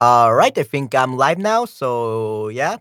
[0.00, 1.64] All right, I think I'm live now.
[1.64, 2.78] So, yeah.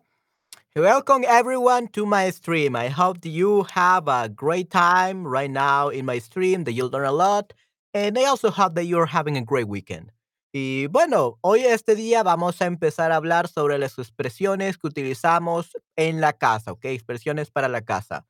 [0.75, 2.75] Welcome everyone to my stream.
[2.75, 7.07] I hope you have a great time right now in my stream, that you'll learn
[7.07, 7.53] a lot.
[7.93, 10.11] And I also hope that you're having a great weekend.
[10.53, 15.71] Y bueno, hoy este día vamos a empezar a hablar sobre las expresiones que utilizamos
[15.97, 16.85] en la casa, ¿ok?
[16.85, 18.25] Expresiones para la casa.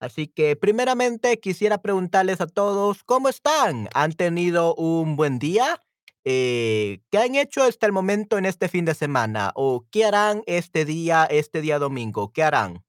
[0.00, 3.88] Así que primeramente quisiera preguntarles a todos, ¿cómo están?
[3.94, 5.80] ¿Han tenido un buen día?
[6.24, 9.52] Eh, ¿qué han hecho hasta el momento en este fin de semana?
[9.54, 12.32] ¿O qué harán este día, este día domingo?
[12.32, 12.82] ¿Qué harán?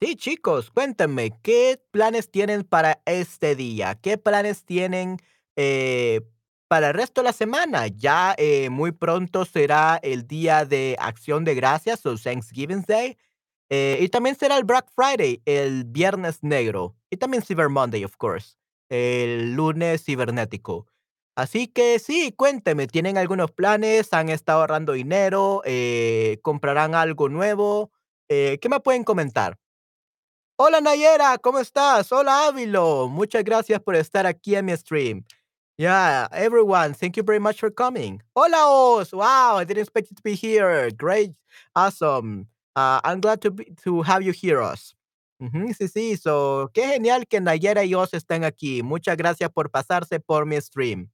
[0.00, 3.94] Sí, chicos, cuéntenme, ¿qué planes tienen para este día?
[3.94, 5.18] ¿Qué planes tienen
[5.54, 6.22] eh,
[6.66, 7.86] para el resto de la semana?
[7.86, 13.16] Ya eh, muy pronto será el día de Acción de Gracias o Thanksgiving Day.
[13.74, 16.94] Eh, y también será el Black Friday, el Viernes Negro.
[17.08, 18.58] Y también Cyber Monday, of course,
[18.90, 20.86] el lunes cibernético.
[21.36, 24.12] Así que sí, cuénteme, ¿tienen algunos planes?
[24.12, 25.62] ¿Han estado ahorrando dinero?
[25.64, 27.90] Eh, ¿comprarán algo nuevo?
[28.28, 29.58] Eh, ¿qué me pueden comentar?
[30.56, 32.12] Hola Nayera, ¿cómo estás?
[32.12, 35.24] Hola Ávilo, muchas gracias por estar aquí en mi stream.
[35.78, 38.22] Yeah, everyone, thank you very much for coming.
[38.34, 40.90] Hola Oz, wow, I didn't expect you to be here.
[40.90, 41.32] Great,
[41.74, 42.51] awesome.
[42.74, 44.94] Uh, I'm glad to be, to have you hear us.
[45.40, 48.82] Ujú, sí, sí, so, qué genial que Nayera y Oz estén aquí.
[48.82, 51.10] Muchas gracias por pasarse por mi stream.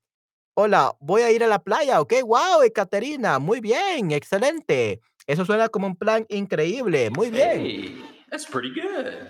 [0.54, 2.14] Hola, voy a ir a la playa, ¿ok?
[2.24, 5.00] Wow, Ekaterina, muy bien, excelente.
[5.26, 7.60] Eso suena como un plan increíble, muy bien.
[7.60, 9.28] Hey, that's pretty good.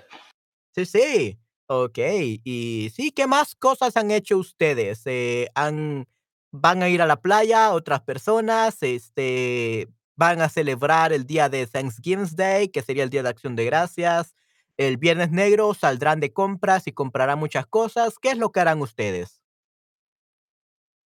[0.75, 1.39] Sí, sí.
[1.71, 2.41] Okey.
[2.45, 5.03] Y sí, ¿qué más cosas han hecho ustedes?
[5.05, 6.09] Eh, han
[6.51, 9.89] van a ir a la playa, otras personas, este,
[10.19, 13.65] van a celebrar el día de Thanksgiving Day, que sería el Día de Acción de
[13.65, 14.35] Gracias.
[14.77, 18.19] El Viernes Negro saldrán de compras y comprarán muchas cosas.
[18.21, 19.41] ¿Qué es lo que harán ustedes?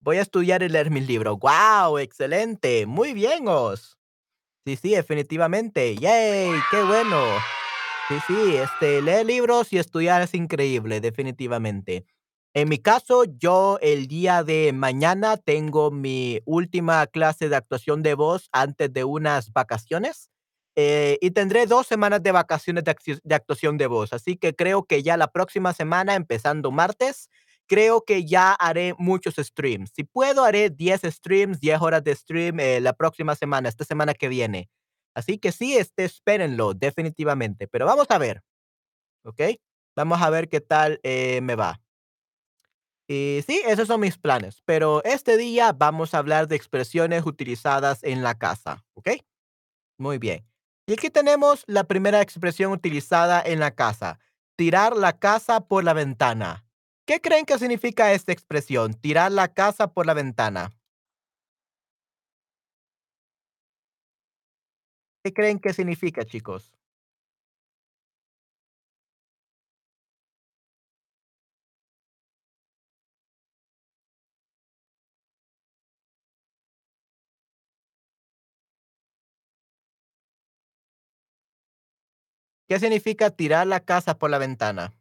[0.00, 1.38] Voy a estudiar y leer mis libros.
[1.38, 1.98] ¡Guau!
[1.98, 2.84] Excelente.
[2.84, 3.98] Muy bien, Oz.
[4.66, 5.96] Sí, sí, definitivamente.
[5.96, 6.52] ¡Yay!
[6.70, 7.24] ¡Qué bueno!
[8.08, 12.04] Sí, sí, este, leer libros y estudiar es increíble, definitivamente.
[12.54, 18.14] En mi caso, yo el día de mañana tengo mi última clase de actuación de
[18.14, 20.30] voz antes de unas vacaciones,
[20.76, 24.84] eh, y tendré 2 semanas de vacaciones de de actuación de voz, así que creo
[24.84, 27.28] que ya la próxima semana, empezando martes,
[27.68, 29.92] creo que ya haré muchos streams.
[29.94, 34.12] Si puedo, haré 10 streams, 10 horas de stream, eh, la próxima semana, esta semana
[34.14, 34.68] que viene.
[35.14, 37.68] Así que sí, este, espérenlo, definitivamente.
[37.68, 38.42] Pero vamos a ver,
[39.24, 39.42] ¿ok?
[39.96, 41.80] Vamos a ver qué tal, eh, me va.
[43.12, 48.04] Y sí, esos son mis planes, pero este día vamos a hablar de expresiones utilizadas
[48.04, 49.08] en la casa, ¿ok?
[49.98, 50.46] Muy bien.
[50.86, 54.20] Y aquí tenemos la primera expresión utilizada en la casa,
[54.56, 56.64] tirar la casa por la ventana.
[57.04, 60.70] ¿Qué creen que significa esta expresión, tirar la casa por la ventana?
[65.24, 66.79] ¿Qué creen que significa, chicos?
[82.70, 84.94] ¿Qué significa tirar la casa por la ventana?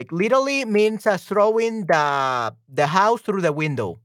[0.00, 4.00] Like literally means throwing the the house through the window.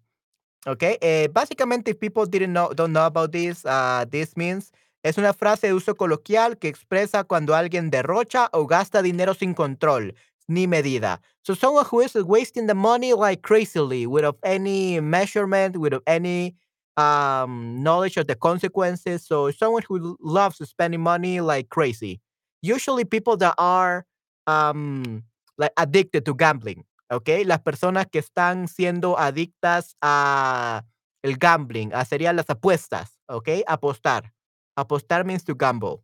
[0.67, 0.99] Okay.
[1.01, 5.33] Eh, básicamente, if people didn't know don't know about this, uh, this means es una
[5.33, 10.13] frase de uso coloquial que expresa cuando alguien derrocha o gasta dinero sin control
[10.47, 11.19] ni medida.
[11.41, 16.53] So someone who is wasting the money like crazily without any measurement, without any
[16.97, 19.25] um, knowledge of the consequences.
[19.25, 22.21] So someone who loves spending money like crazy.
[22.61, 24.05] Usually people that are
[24.47, 25.23] um,
[25.57, 27.43] like addicted to gambling, okay?
[27.45, 30.83] Las personas que están siendo adictas a
[31.23, 33.63] el gambling, a serían las apuestas, okay?
[33.67, 34.33] Apostar.
[34.77, 36.03] Apostar means to gamble,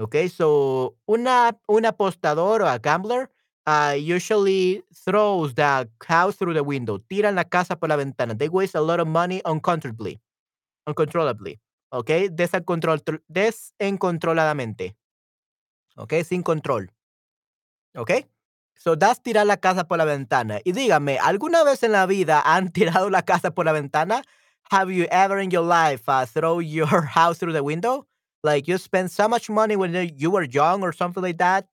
[0.00, 3.30] Okay, So, una un apostador o a gambler,
[3.66, 8.34] uh, usually throws the house through the window, tiran la casa por la ventana.
[8.34, 10.20] They waste a lot of money uncontrollably,
[10.88, 12.10] uncontrollably, ¿ok?
[12.30, 14.96] Desencontroladamente,
[15.96, 16.14] ¿ok?
[16.24, 16.92] Sin control,
[17.94, 18.10] ¿ok?
[18.76, 20.60] So, that's tirar la casa por la ventana.
[20.64, 24.22] Y dígame, ¿alguna vez en la vida han tirado la casa por la ventana?
[24.70, 28.06] Have you ever in your life uh, throw your house through the window?
[28.44, 31.66] Like you spent so much money when you were young or something like that,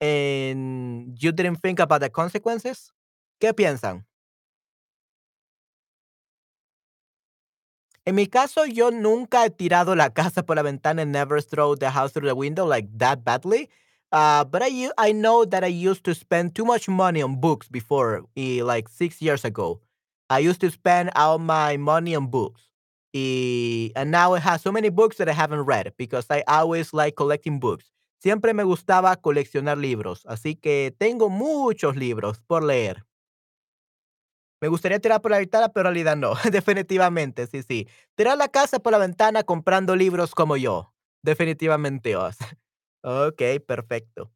[0.00, 2.92] and you didn't think about the consequences?
[3.40, 4.04] ¿Qué piensan?
[8.04, 11.76] En mi caso, yo nunca he tirado la casa por la ventana and never throw
[11.76, 13.68] the house through the window like that badly.
[14.10, 17.68] Uh, but I I know that I used to spend too much money on books
[17.68, 19.80] before, like six years ago.
[20.28, 22.68] I used to spend all my money on books.
[23.14, 27.16] And now I have so many books that I haven't read because I always like
[27.16, 27.90] collecting books.
[28.18, 33.04] Siempre me gustaba coleccionar libros, así que tengo muchos libros por leer.
[34.62, 36.34] Me gustaría tirar por la ventana, pero en realidad no.
[36.52, 37.88] Definitivamente, sí, sí.
[38.14, 40.94] Tirar la casa por la ventana comprando libros como yo.
[41.24, 42.36] Definitivamente, Oz.
[43.02, 44.30] Okey, perfecto.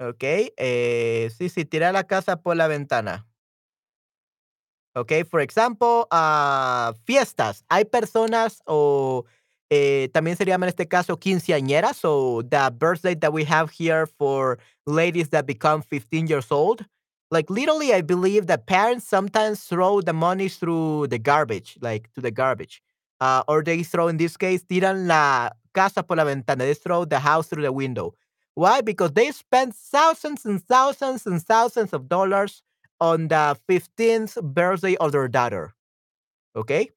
[0.00, 3.28] Okey, eh, sí, sí, tirar la casa por la ventana.
[4.96, 7.64] Okay, for example, ah, fiestas.
[7.68, 9.24] Hay personas o
[9.70, 14.06] eh, también se llama en este caso quinceañeras, so the birthday that we have here
[14.18, 16.84] for ladies that become 15 years old.
[17.30, 22.20] Like literally, I believe that parents sometimes throw the money through the garbage, like to
[22.20, 22.82] the garbage.
[23.20, 26.64] Uh, or they throw, in this case, tiran la casa por la ventana.
[26.64, 28.14] They throw the house through the window.
[28.54, 28.80] Why?
[28.80, 32.62] Because they spend thousands and thousands and thousands of dollars
[33.00, 35.74] on the 15th birthday of their daughter.
[36.56, 36.90] okay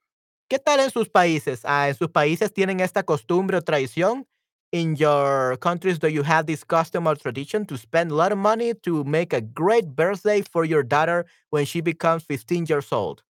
[0.49, 1.61] ¿Qué tal en sus países?
[1.65, 4.27] Ah, ¿En sus países tienen esta costumbre o tradición?
[4.73, 8.39] In your countries, do you have this custom or tradition to spend a lot of
[8.39, 13.21] money to make a great birthday for your daughter when she becomes 15 years old?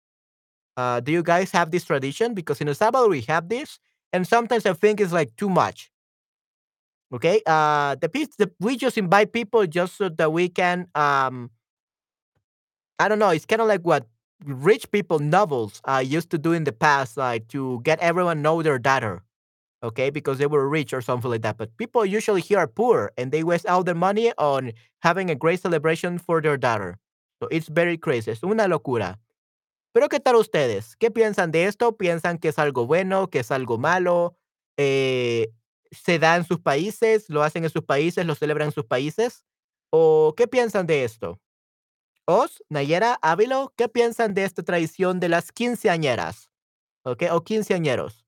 [0.76, 2.34] Uh, do you guys have this tradition?
[2.34, 3.80] Because in El Salvador, we have this,
[4.12, 5.90] and sometimes I think it's like too much.
[7.12, 11.50] Okay, uh, the, peop- the we just invite people just so that we can um,
[12.98, 13.30] I don't know.
[13.30, 14.06] It's kind of like what
[14.44, 18.62] rich people novels uh, used to do in the past, like to get everyone know
[18.62, 19.22] their daughter,
[19.82, 21.56] okay, because they were rich or something like that.
[21.58, 25.34] But people usually here are poor and they waste all their money on having a
[25.34, 26.99] great celebration for their daughter.
[27.40, 28.31] So it's very crazy.
[28.31, 29.19] Es una locura.
[29.93, 30.96] Pero ¿qué tal ustedes?
[30.96, 31.93] ¿Qué piensan de esto?
[31.96, 34.37] ¿Piensan que es algo bueno, que es algo malo?
[34.79, 35.49] Eh,
[35.90, 37.29] ¿Se da en sus países?
[37.29, 38.25] ¿Lo hacen en sus países?
[38.25, 39.44] ¿Lo celebran en sus países?
[39.90, 41.40] ¿O qué piensan de esto?
[42.25, 46.50] Os, Nayera, Ávilo, ¿qué piensan de esta tradición de las quinceañeras?
[47.05, 47.25] ¿Ok?
[47.32, 48.21] O quinceañeros.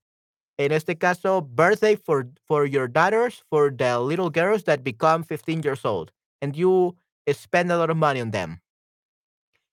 [0.59, 5.63] En este caso, birthday for, for your daughters, for the little girls that become 15
[5.63, 6.97] years old, and you
[7.33, 8.61] spend a lot of money on them.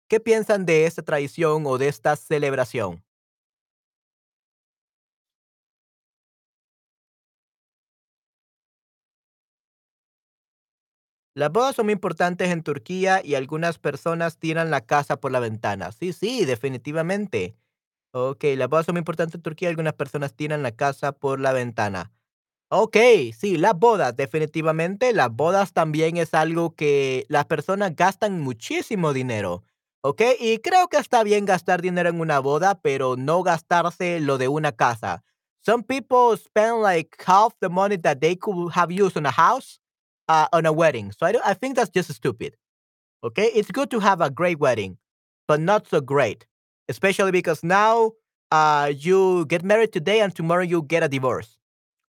[0.07, 3.03] ¿Qué piensan de esta tradición o de esta celebración?
[11.33, 15.39] Las bodas son muy importantes en Turquía y algunas personas tiran la casa por la
[15.41, 15.91] ventana.
[15.91, 17.55] Sí, sí, definitivamente.
[18.13, 21.53] Ok, las bodas son muy importantes en Turquía algunas personas tiran la casa por la
[21.53, 22.11] ventana.
[22.69, 22.97] Ok,
[23.37, 25.13] sí, las bodas, definitivamente.
[25.13, 29.63] Las bodas también es algo que las personas gastan muchísimo dinero.
[30.01, 34.37] Ok, y creo que está bien gastar dinero en una boda, pero no gastarse lo
[34.37, 35.23] de una casa.
[35.65, 39.79] Some people spend like half the money that they could have used on a house
[40.29, 41.11] uh, on a wedding.
[41.13, 42.55] So I, I think that's just stupid.
[43.23, 44.97] Okay, it's good to have a great wedding,
[45.47, 46.45] but not so great,
[46.91, 48.11] especially because now
[48.51, 51.57] uh, you get married today and tomorrow you get a divorce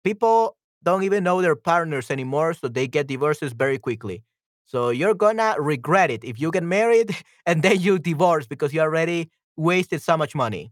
[0.03, 4.23] people don't even know their partners anymore, so they get divorces very quickly.
[4.65, 8.81] So you're gonna regret it if you get married and then you divorce because you
[8.81, 10.71] already wasted so much money.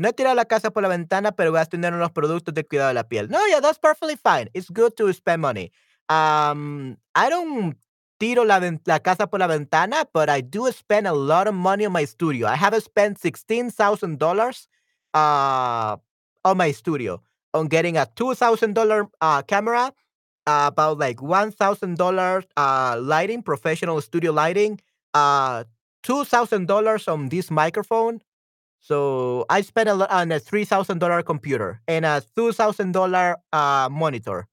[0.00, 2.88] No tirar la casa por la ventana, pero gasto dinero en los productos de cuidado
[2.88, 3.28] de la piel.
[3.28, 4.48] No, yeah, that's perfectly fine.
[4.54, 5.72] It's good to spend money.
[6.08, 7.76] Um, I don't
[8.18, 11.86] tiro la, la casa por la ventana, but I do spend a lot of money
[11.86, 12.46] on my studio.
[12.46, 14.66] I have spent $16,000
[15.14, 15.96] uh,
[16.44, 17.22] on my studio
[17.54, 19.92] on getting a $2,000 uh, camera,
[20.46, 24.80] uh, about like $1,000 uh, lighting, professional studio lighting,
[25.14, 25.64] uh,
[26.04, 28.20] $2,000 on this microphone.
[28.80, 34.46] So I spent a lot on a $3,000 computer and a $2,000 uh, monitor.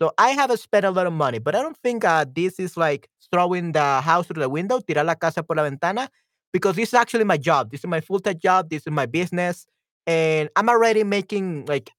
[0.00, 2.76] So I have spent a lot of money, but I don't think uh, this is
[2.76, 6.08] like throwing the house through the window, tirar la casa por la ventana,
[6.52, 7.70] because this is actually my job.
[7.70, 8.68] This is my full time job.
[8.68, 9.66] This is my business.
[10.06, 11.90] And I'm already making like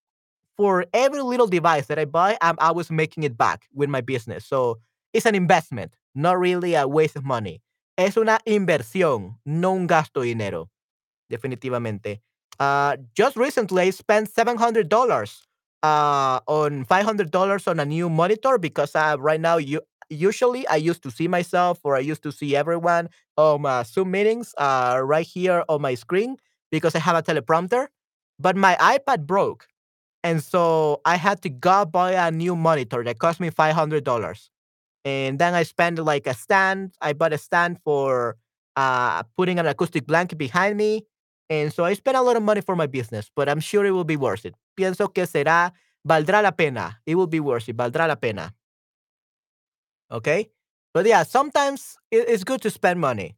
[0.55, 4.45] for every little device that I buy, I'm always making it back with my business.
[4.45, 4.79] So
[5.13, 7.61] it's an investment, not really a waste of money.
[7.97, 10.69] Es una inversión, no un gasto de dinero.
[11.31, 12.19] Definitivamente.
[12.59, 15.47] Uh, just recently, I spent $700
[15.83, 21.03] uh, on $500 on a new monitor because uh, right now, you usually I used
[21.03, 25.25] to see myself or I used to see everyone on my Zoom meetings uh, right
[25.25, 26.37] here on my screen
[26.71, 27.87] because I have a teleprompter.
[28.39, 29.67] But my iPad broke.
[30.23, 34.49] And so I had to go buy a new monitor that cost me $500.
[35.05, 36.93] And then I spent like a stand.
[37.01, 38.35] I bought a stand for
[38.75, 41.05] uh, putting an acoustic blanket behind me.
[41.49, 43.91] And so I spent a lot of money for my business, but I'm sure it
[43.91, 44.55] will be worth it.
[44.77, 45.71] Pienso que será,
[46.07, 46.99] valdrá la pena.
[47.05, 48.53] It will be worth it, valdrá la pena.
[50.11, 50.49] Okay,
[50.93, 53.35] but yeah, sometimes it's good to spend money.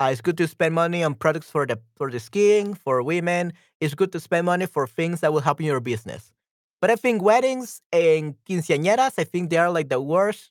[0.00, 3.52] Uh, it's good to spend money on products for the for the skiing for women.
[3.80, 6.32] It's good to spend money for things that will help in your business.
[6.80, 10.50] But I think weddings and quinceañeras, I think they are like the worst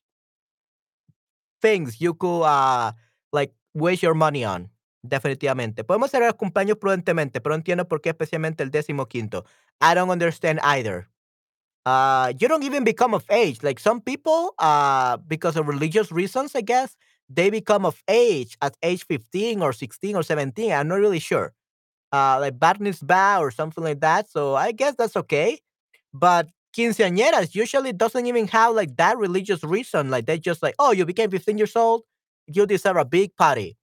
[1.61, 2.91] things you could uh
[3.31, 4.69] like waste your money on.
[5.03, 5.83] Definitivamente.
[5.83, 9.43] Podemos celebrar cumpleaños prudentemente, pero no entiendo por qué especialmente el décimo quinto.
[9.81, 11.09] I don't understand either.
[11.85, 13.63] Uh, you don't even become of age.
[13.63, 16.95] Like some people, uh, because of religious reasons, I guess,
[17.29, 20.71] they become of age at age 15 or 16 or 17.
[20.71, 21.53] I'm not really sure.
[22.13, 24.29] Uh, like bat mitzvah or something like that.
[24.29, 25.59] So I guess that's okay.
[26.13, 30.09] But quinceañeras usually doesn't even have like that religious reason.
[30.11, 32.03] Like they just like, oh, you became 15 years old,
[32.47, 33.77] you deserve a big party.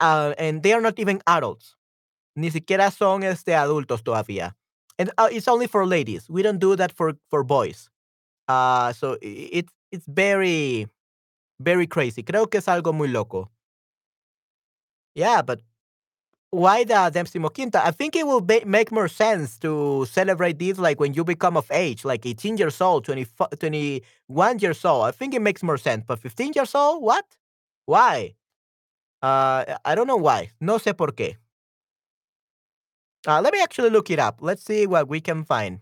[0.00, 1.76] Uh, and they are not even adults.
[2.36, 4.54] Ni siquiera son este adultos todavía.
[4.98, 6.28] And uh, it's only for ladies.
[6.30, 7.90] We don't do that for for boys.
[8.48, 10.88] Uh so it's it's very
[11.60, 12.22] very crazy.
[12.22, 13.50] Creo que es algo muy loco.
[15.14, 15.60] Yeah, but
[16.50, 17.82] why the decimoquinta?
[17.84, 21.56] I think it will ba- make more sense to celebrate this like when you become
[21.56, 23.26] of age, like 18 years old, 20,
[23.60, 25.06] 21 years old.
[25.06, 26.04] I think it makes more sense.
[26.06, 27.26] But 15 years old, what?
[27.86, 28.34] Why?
[29.22, 30.52] Uh, I don't know why.
[30.60, 31.36] No sé por qué.
[33.26, 34.38] Uh, let me actually look it up.
[34.40, 35.80] Let's see what we can find.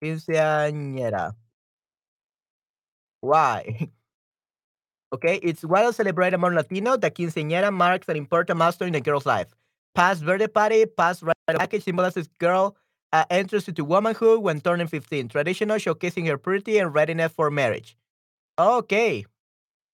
[0.00, 1.24] Quinceañera.
[3.20, 3.90] Why?
[5.12, 6.96] Okay, it's well celebrated among Latino.
[6.96, 9.48] The quinceañera marks an important milestone in a girl's life.
[9.94, 12.76] Past birthday party, past of package symbolizes girl
[13.12, 15.28] uh, enters into womanhood when turning 15.
[15.28, 17.96] Traditional showcasing her purity and readiness for marriage.
[18.58, 19.26] Okay,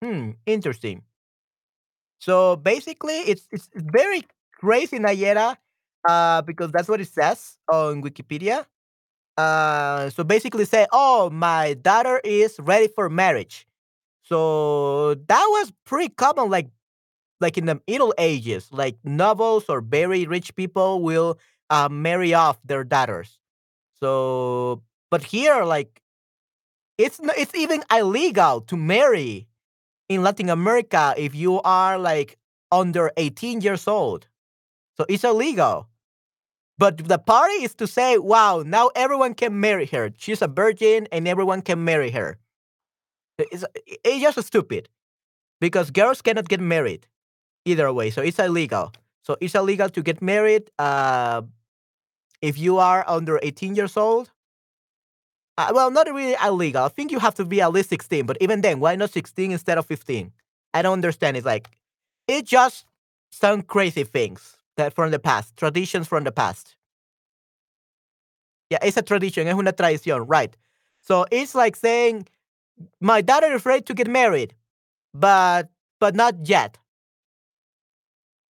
[0.02, 1.04] hmm, interesting.
[2.21, 4.23] So basically, it's it's very
[4.59, 5.56] crazy, Nayera,
[6.09, 8.66] uh, because that's what it says on Wikipedia.
[9.37, 13.66] Uh, so basically, say, oh, my daughter is ready for marriage.
[14.25, 16.71] So that was pretty common, like
[17.40, 21.38] like in the Middle Ages, like nobles or very rich people will
[21.71, 23.38] uh, marry off their daughters.
[24.00, 26.02] So, but here, like
[26.99, 29.47] it's it's even illegal to marry
[30.14, 32.38] in Latin America if you are like
[32.71, 34.26] under 18 years old.
[34.97, 35.88] So it's illegal.
[36.78, 40.11] But the party is to say, wow, now everyone can marry her.
[40.16, 42.38] She's a virgin and everyone can marry her.
[43.38, 43.64] It's,
[44.04, 44.88] it's just stupid
[45.61, 47.07] because girls cannot get married
[47.64, 48.11] either way.
[48.11, 48.92] So it's illegal.
[49.23, 51.42] So it's illegal to get married uh,
[52.40, 54.31] if you are under 18 years old.
[55.59, 56.85] Uh, well, not really illegal.
[56.85, 58.26] I think you have to be at least 16.
[58.26, 60.32] But even then, why not 16 instead of 15?
[60.75, 61.37] I don't understand.
[61.37, 61.68] It's like,
[62.26, 62.87] it just
[63.30, 66.76] some crazy things that from the past, traditions from the past.
[68.71, 70.56] Yeah, it's a tradition, es una tradición, right?
[71.02, 72.26] So it's like saying,
[73.00, 74.54] my daughter is ready to get married,
[75.14, 76.78] but but not yet.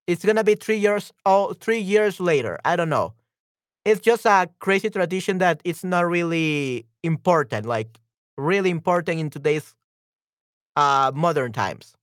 [0.08, 2.60] It's gonna be three years oh three years later.
[2.66, 3.14] I don't know.
[3.86, 8.00] It's just a crazy tradition that it's not really important, like
[8.38, 9.76] really important in today's
[10.76, 11.96] uh modern times.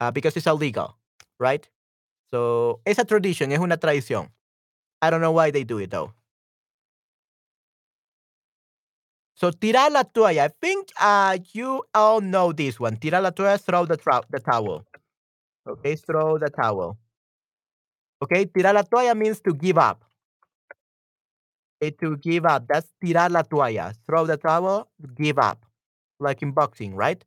[0.00, 0.96] Uh, because it's illegal,
[1.38, 1.68] right?
[2.32, 4.30] So it's a tradition, es una tradición.
[5.02, 6.12] I don't know why they do it though.
[9.34, 10.44] So tirar la toalla.
[10.44, 12.96] I think uh you all know this one.
[12.96, 13.96] Tirar la toalla, throw the,
[14.30, 14.84] the towel.
[15.68, 16.98] Okay, throw the towel.
[18.22, 20.04] Okay, tirar la toalla means to give up.
[21.82, 22.66] Okay, to give up.
[22.68, 23.94] That's tirar la toalla.
[24.06, 25.64] Throw the towel, give up.
[26.18, 27.24] Like in boxing, right?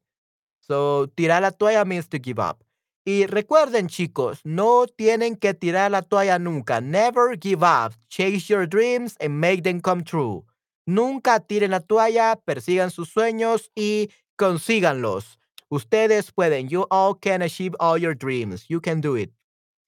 [0.59, 2.63] So tirar la toalla means to give up.
[3.05, 6.79] Y recuerden, chicos, no tienen que tirar la toalla nunca.
[6.81, 7.93] Never give up.
[8.09, 10.45] Chase your dreams and make them come true.
[10.85, 15.37] Nunca tiren la toalla, persigan sus sueños y consíganlos.
[15.69, 16.69] Ustedes pueden.
[16.69, 18.65] You all can achieve all your dreams.
[18.69, 19.31] You can do it.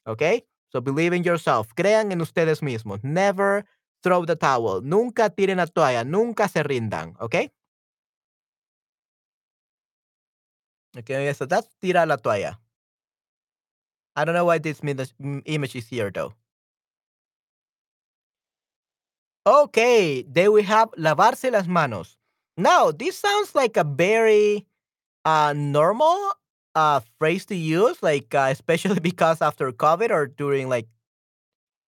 [0.07, 0.43] Okay?
[0.69, 1.74] So believe in yourself.
[1.75, 3.03] Crean en ustedes mismos.
[3.03, 3.63] Never
[4.05, 4.81] throw the towel.
[4.81, 6.05] Nunca tiren la toalla.
[6.05, 7.15] Nunca se rindan.
[7.19, 7.50] Okay?
[10.97, 12.59] Okay, so that's tirar la toalla.
[14.15, 16.33] I don't know why this mm, image is here though.
[19.47, 22.17] Okay, then we have lavarse las manos.
[22.57, 24.65] Now, this sounds like a very
[25.25, 26.17] uh, normal
[26.74, 30.88] uh, phrase to use, like uh, especially because after COVID or during like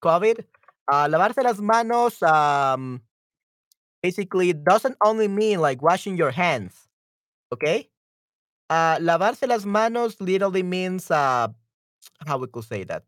[0.04, 0.44] COVID,
[0.92, 3.02] uh, lavarse las manos um,
[4.02, 6.88] basically doesn't only mean like washing your hands.
[7.54, 7.90] Okay,
[8.70, 11.48] uh, lavarse las manos literally means uh,
[12.28, 13.04] how we could say that.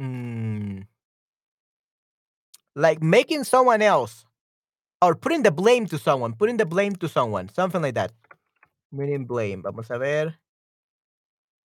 [0.00, 0.82] Mm,
[2.74, 4.24] like making someone else
[5.02, 8.12] or putting the blame to someone, putting the blame to someone, something like that.
[8.92, 9.62] Meaning blame.
[9.62, 10.34] Vamos a ver.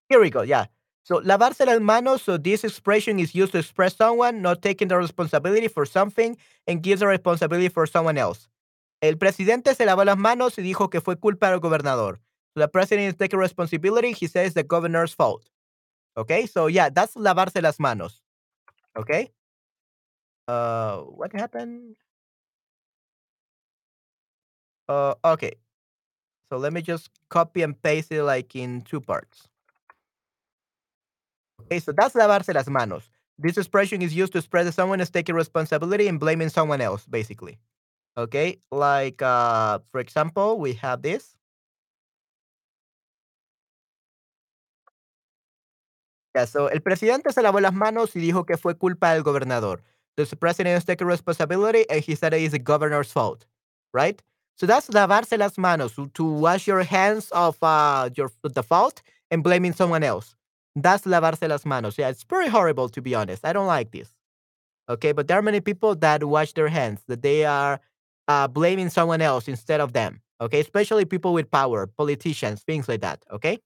[0.10, 0.41] Here we go.
[0.41, 0.65] Yeah.
[1.08, 2.22] So lavarse las manos.
[2.22, 6.36] So this expression is used to express someone not taking the responsibility for something
[6.68, 8.50] and gives the responsibility for someone else.
[9.02, 12.20] El presidente se lavó las manos y dijo que fue culpa del gobernador.
[12.54, 14.12] So the president is taking responsibility.
[14.12, 15.50] He says the governor's fault.
[16.18, 16.46] Okay.
[16.46, 18.22] So yeah, that's lavarse las manos.
[18.98, 19.32] Okay.
[20.46, 21.96] Uh, what happened?
[24.90, 25.54] Uh, okay.
[26.50, 29.48] So let me just copy and paste it like in two parts.
[31.62, 33.10] Okay, so that's lavarse las manos.
[33.38, 37.06] This expression is used to express that someone is taking responsibility and blaming someone else,
[37.06, 37.60] basically.
[38.18, 41.36] Okay, like uh, for example, we have this.
[46.36, 49.82] Yeah, so el presidente se lavó las manos y dijo que fue culpa del gobernador.
[50.16, 53.46] The president is taking responsibility and he said it is the governor's fault,
[53.94, 54.22] right?
[54.56, 59.02] So that's lavarse las manos, to- to wash your hands of uh, your the fault
[59.32, 60.36] and blaming someone else.
[60.77, 61.98] That's lavarse las manos.
[61.98, 63.46] Yeah, it's pretty horrible to be honest.
[63.46, 64.12] I don't like this.
[64.89, 67.79] Okay, but there are many people that wash their hands, that they are
[68.27, 70.22] uh, blaming someone else instead of them.
[70.41, 73.24] Okay, especially people with power, politicians, things like that.
[73.31, 73.60] Okay.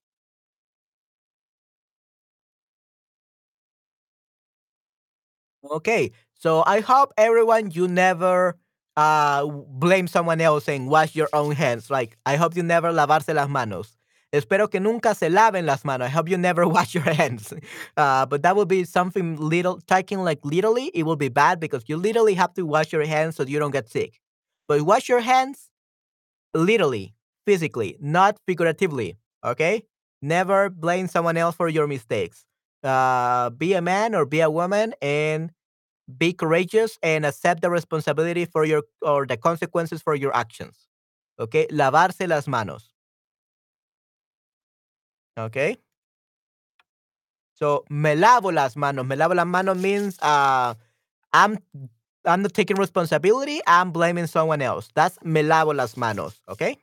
[5.64, 8.58] Okay, so I hope everyone you never
[8.98, 11.90] uh blame someone else and wash your own hands.
[11.90, 13.96] Like I hope you never lavarse las manos.
[14.34, 16.08] Espero que nunca se laven las manos.
[16.08, 17.54] I hope you never wash your hands.
[17.98, 20.90] Uh, but that would be something little taking like literally.
[20.94, 23.72] It will be bad because you literally have to wash your hands so you don't
[23.72, 24.22] get sick.
[24.68, 25.70] But wash your hands
[26.54, 27.14] literally,
[27.46, 29.18] physically, not figuratively.
[29.44, 29.84] Okay?
[30.22, 32.46] Never blame someone else for your mistakes.
[32.84, 35.52] Uh, be a man or be a woman and
[36.18, 40.88] be courageous and accept the responsibility for your or the consequences for your actions.
[41.40, 41.68] Okay?
[41.68, 42.91] Lavarse las manos.
[45.46, 45.78] Okay?
[47.54, 49.06] So, me lavo las manos.
[49.06, 50.74] Me lavo las manos means uh,
[51.34, 51.58] I'm
[52.26, 53.62] I'm not taking responsibility.
[53.68, 54.90] I'm blaming someone else.
[54.94, 56.42] That's me lavo las manos.
[56.48, 56.78] Okay?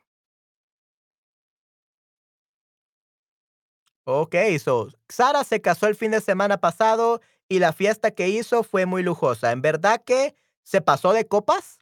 [4.05, 8.63] Okay, so Sara se casó el fin de semana pasado y la fiesta que hizo
[8.63, 9.51] fue muy lujosa.
[9.51, 11.79] ¿En verdad que se pasó de copas?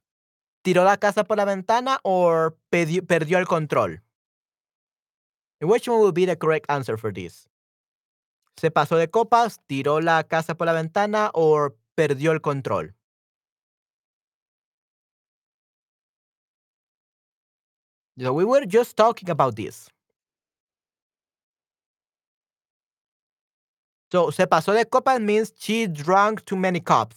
[0.62, 4.04] ¿Tiró la casa por la ventana o perdió el control?
[5.60, 7.48] Which one will be the correct answer for this?
[8.58, 12.93] ¿Se pasó de copas, tiró la casa por la ventana o perdió el control?
[18.20, 19.89] So we were just talking about this.
[24.12, 27.15] So se pasó de copas means she drank too many cups.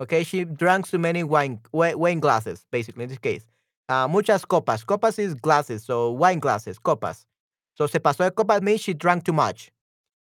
[0.00, 3.46] Okay, she drank too many wine wine glasses, basically in this case.
[3.88, 4.84] Uh, muchas copas.
[4.84, 7.24] Copas is glasses, so wine glasses, copas.
[7.74, 9.72] So se pasó de copas means she drank too much.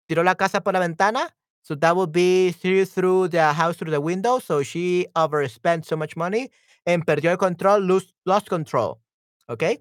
[0.07, 1.29] Tiró la casa por la ventana.
[1.61, 4.39] So that would be through through the house through the window.
[4.39, 6.51] So she overspent so much money
[6.85, 8.99] and perdió el control, lose, lost control.
[9.49, 9.79] Okay.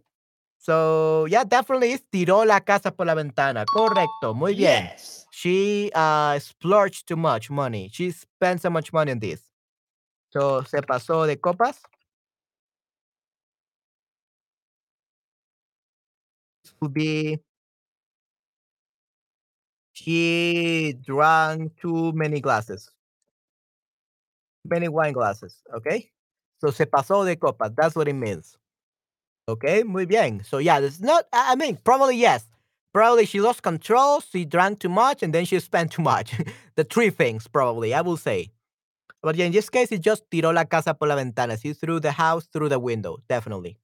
[0.59, 3.65] So yeah, definitely is tiró la casa por la ventana.
[3.67, 4.35] Correcto.
[4.35, 4.85] Muy bien.
[4.85, 5.27] Yes.
[5.33, 7.91] She uh splurged too much money.
[7.93, 9.41] She spent so much money on this.
[10.31, 11.81] So se pasó de copas.
[16.89, 17.39] Be
[19.93, 22.91] she drank too many glasses.
[24.65, 25.57] Many wine glasses.
[25.75, 26.11] Okay.
[26.61, 27.75] So se pasó de copas.
[27.77, 28.57] That's what it means.
[29.49, 30.45] Okay, muy bien.
[30.45, 31.27] So yeah, it's not.
[31.33, 32.47] I I mean, probably yes.
[32.93, 34.21] Probably she lost control.
[34.21, 36.35] She drank too much, and then she spent too much.
[36.77, 37.95] the three things, probably.
[37.95, 38.51] I will say.
[39.23, 41.57] But yeah, in this case, it just tiró la casa por la ventana.
[41.57, 43.19] She threw the house through the window.
[43.29, 43.79] Definitely.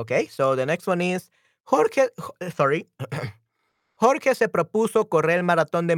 [0.00, 1.30] Okay, so the next one is
[1.64, 2.08] Jorge.
[2.18, 2.88] Jo- Sorry.
[3.96, 5.94] Jorge se propuso correr el maratón de,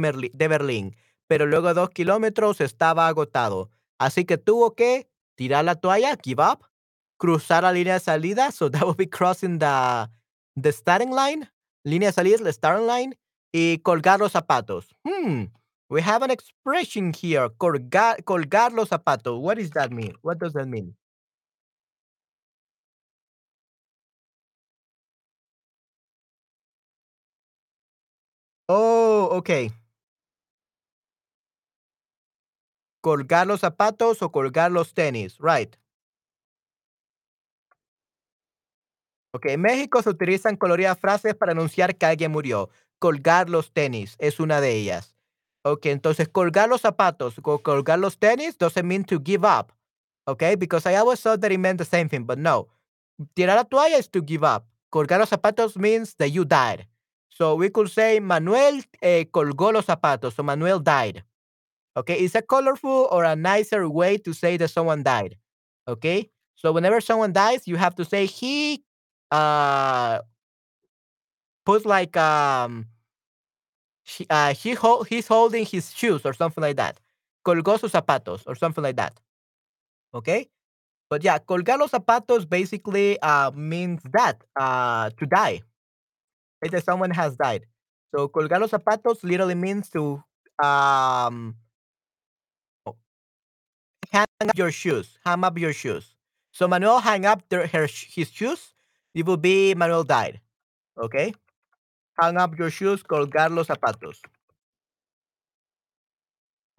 [0.49, 0.95] Berlín,
[1.27, 3.69] pero luego dos kilómetros estaba agotado.
[3.97, 6.65] Así que tuvo que tirar la toalla, give up,
[7.17, 10.09] cruzar la línea de salida, so that would be crossing the,
[10.57, 11.49] the starting line,
[11.85, 13.17] línea de salida, the starting line,
[13.53, 14.87] y colgar los zapatos.
[15.05, 15.45] Hmm,
[15.89, 19.39] we have an expression here, colgar, colgar los zapatos.
[19.39, 20.13] What does that mean?
[20.23, 20.97] What does that mean?
[28.67, 29.71] Oh, okay.
[33.01, 35.75] Colgar los zapatos o colgar los tenis, right.
[39.31, 42.69] Ok, en México se utilizan coloridas frases para anunciar que alguien murió.
[42.99, 45.15] Colgar los tenis es una de ellas.
[45.63, 49.71] Ok, entonces colgar los zapatos, co- colgar los tenis doesn't mean to give up.
[50.27, 52.67] Okay, because I always thought that it meant the same thing, but no.
[53.35, 54.65] Tirar la toalla is to give up.
[54.89, 56.87] Colgar los zapatos means that you died.
[57.35, 61.23] So we could say Manuel eh, colgó los zapatos, so Manuel died.
[61.97, 65.37] Okay, it's a colorful or a nicer way to say that someone died.
[65.87, 68.83] Okay, so whenever someone dies, you have to say he
[69.31, 70.19] uh
[71.65, 72.85] put like um
[74.03, 76.99] he, uh, he hold, he's holding his shoes or something like that.
[77.45, 79.19] Colgó sus zapatos or something like that.
[80.13, 80.49] Okay,
[81.09, 85.61] but yeah, colgar los zapatos basically uh means that uh to die.
[86.71, 87.65] That someone has died.
[88.13, 90.23] So colgar los zapatos literally means to
[90.63, 91.55] um
[94.11, 95.17] hang up your shoes.
[95.25, 96.15] Hang up your shoes.
[96.51, 98.73] So Manuel hang up their, her, his shoes.
[99.15, 100.39] It will be Manuel died.
[100.97, 101.33] Okay.
[102.19, 103.01] Hang up your shoes.
[103.03, 104.17] Colgar los zapatos.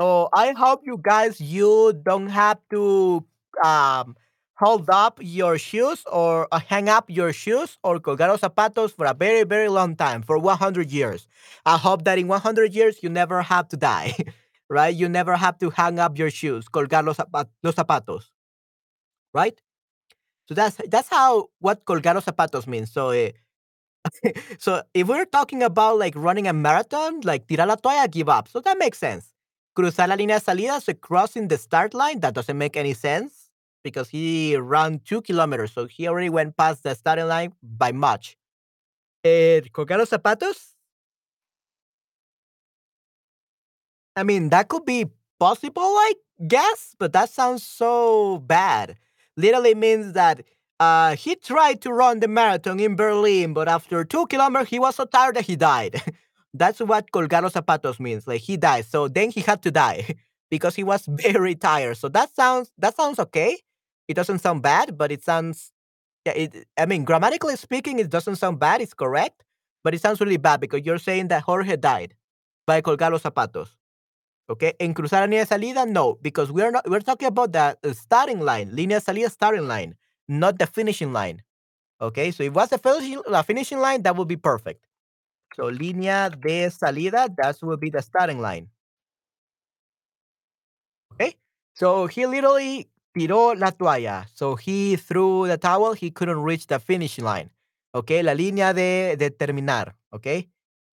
[0.00, 3.24] So I hope you guys you don't have to
[3.64, 4.16] um
[4.56, 9.06] hold up your shoes or uh, hang up your shoes or colgar los zapatos for
[9.06, 11.26] a very very long time for 100 years.
[11.66, 14.14] I hope that in 100 years you never have to die,
[14.70, 14.94] right?
[14.94, 17.18] You never have to hang up your shoes, colgar los,
[17.62, 18.24] los zapatos,
[19.32, 19.60] right?
[20.48, 22.92] So that's that's how what colgar los zapatos means.
[22.92, 23.30] So uh,
[24.58, 28.48] so if we're talking about like running a marathon, like tirar la toalla, give up.
[28.48, 29.32] So that makes sense.
[29.76, 33.43] Cruzar la línea de salida, so crossing the start line, that doesn't make any sense
[33.84, 38.36] because he ran two kilometers, so he already went past the starting line by much.
[39.72, 40.74] Colgar los zapatos?
[44.16, 45.06] I mean, that could be
[45.38, 46.14] possible, I
[46.46, 48.96] guess, but that sounds so bad.
[49.36, 50.42] Literally means that
[50.78, 54.96] uh, he tried to run the marathon in Berlin, but after two kilometers, he was
[54.96, 56.00] so tired that he died.
[56.54, 58.26] That's what colgar zapatos means.
[58.28, 60.14] Like he died, so then he had to die
[60.50, 61.96] because he was very tired.
[61.96, 63.58] So that sounds that sounds okay.
[64.08, 65.72] It doesn't sound bad, but it sounds.
[66.26, 68.80] Yeah, it, I mean, grammatically speaking, it doesn't sound bad.
[68.80, 69.44] It's correct,
[69.82, 72.14] but it sounds really bad because you're saying that Jorge died
[72.66, 73.76] by colgar los zapatos.
[74.48, 77.76] Okay, en cruzar la línea de salida, no, because we're not we're talking about the
[77.94, 79.96] starting line, línea de salida starting line,
[80.28, 81.42] not the finishing line.
[82.00, 84.86] Okay, so if it was the finishing, the finishing line, that would be perfect.
[85.56, 88.68] So línea de salida, that will be the starting line.
[91.14, 91.36] Okay,
[91.74, 94.26] so he literally tiró la toalla.
[94.34, 97.50] So he threw the towel, he couldn't reach the finishing line.
[97.94, 99.94] Okay, la línea de, de terminar.
[100.12, 100.48] Okay,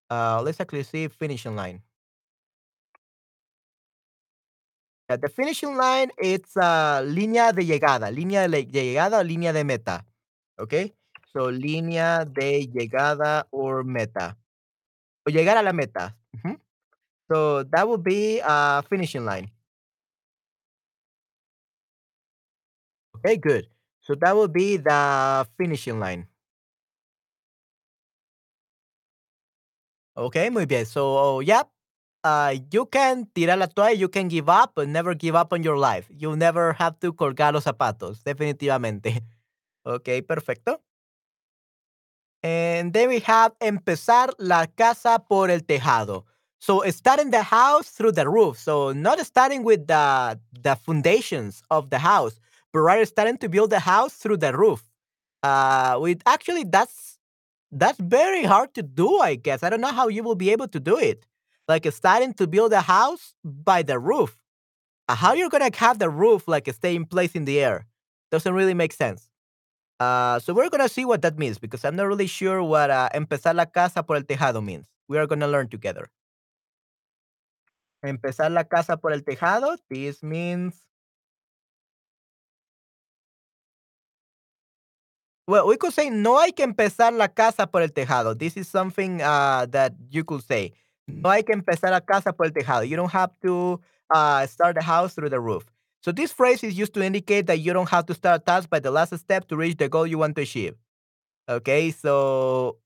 [0.09, 1.81] uh, let's actually see finishing line.
[5.09, 9.51] The finishing line, it's uh, línea de llegada, línea de, le- de llegada o línea
[9.51, 10.05] de meta.
[10.57, 10.93] Okay,
[11.33, 14.37] so línea de llegada or meta.
[15.27, 16.15] O llegar a la meta.
[17.29, 19.51] So that would be a finishing line.
[23.23, 23.67] Okay, good.
[24.01, 26.27] So that will be the finishing line.
[30.17, 30.85] Okay, muy bien.
[30.85, 31.63] So, yeah,
[32.23, 35.63] uh, you can tirar la toalla, you can give up, but never give up on
[35.63, 36.07] your life.
[36.11, 39.21] You never have to colgar los zapatos, definitivamente.
[39.85, 40.79] Okay, perfecto.
[42.43, 46.25] And then we have empezar la casa por el tejado.
[46.59, 48.57] So starting the house through the roof.
[48.59, 52.39] So not starting with the the foundations of the house,
[52.73, 54.83] but rather starting to build the house through the roof.
[55.43, 57.17] Uh, with actually that's
[57.71, 59.19] that's very hard to do.
[59.19, 61.25] I guess I don't know how you will be able to do it.
[61.67, 64.37] Like starting to build a house by the roof.
[65.07, 67.87] Uh, How you're gonna have the roof like stay in place in the air?
[68.31, 69.29] Doesn't really make sense.
[69.99, 73.09] Uh, so we're gonna see what that means because I'm not really sure what uh,
[73.13, 74.87] empezar la casa por el tejado means.
[75.07, 76.09] We are gonna learn together.
[78.03, 79.77] Empezar la casa por el tejado.
[79.89, 80.75] This means
[85.51, 88.39] well, we could say no hay que empezar la casa por el tejado.
[88.39, 90.71] This is something uh, that you could say.
[91.07, 92.87] No hay que empezar la casa por el tejado.
[92.87, 95.65] You don't have to uh, start the house through the roof.
[96.03, 98.69] So this phrase is used to indicate that you don't have to start a task
[98.69, 100.75] by the last step to reach the goal you want to achieve.
[101.49, 102.77] Okay, so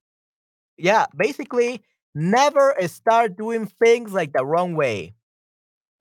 [0.76, 1.84] yeah, basically,
[2.16, 5.14] never start doing things like the wrong way.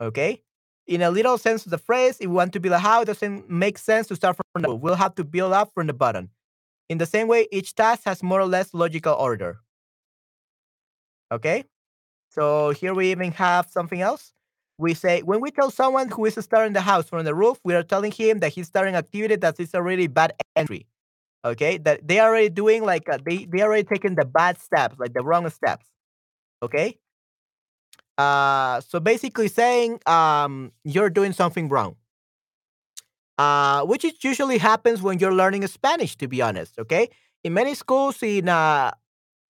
[0.00, 0.42] Okay?
[0.86, 3.06] In a little sense of the phrase, if we want to build a house, it
[3.06, 4.80] doesn't make sense to start from the top.
[4.80, 6.30] We'll have to build up from the bottom.
[6.88, 9.58] In the same way, each task has more or less logical order.
[11.32, 11.64] Okay?
[12.30, 14.32] So here we even have something else.
[14.78, 17.74] We say when we tell someone who is starting the house from the roof, we
[17.74, 20.86] are telling him that he's starting activity that is already bad entry.
[21.44, 24.96] Okay, that they are already doing like uh, they they already taking the bad steps,
[24.98, 25.86] like the wrong steps.
[26.62, 26.98] Okay.
[28.16, 31.96] Uh, so basically saying um you're doing something wrong.
[33.36, 36.78] Uh, which it usually happens when you're learning Spanish, to be honest.
[36.78, 37.08] Okay,
[37.42, 38.92] in many schools in uh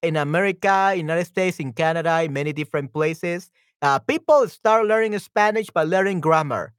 [0.03, 3.51] in America, United States, in Canada, in many different places,
[3.83, 6.73] uh, people start learning Spanish by learning grammar.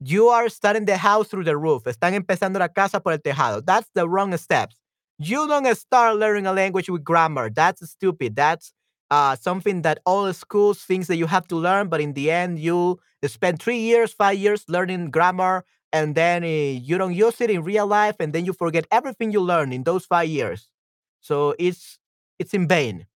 [0.00, 1.84] You are starting the house through the roof.
[1.84, 3.64] Están empezando la casa por el tejado.
[3.64, 4.76] That's the wrong steps.
[5.18, 7.50] You don't start learning a language with grammar.
[7.50, 8.36] That's stupid.
[8.36, 8.72] That's
[9.10, 12.58] uh, something that all schools thinks that you have to learn, but in the end,
[12.58, 17.50] you spend three years, five years learning grammar, and then uh, you don't use it
[17.50, 20.68] in real life, and then you forget everything you learned in those five years.
[21.22, 22.00] So it's
[22.40, 23.06] it's in vain.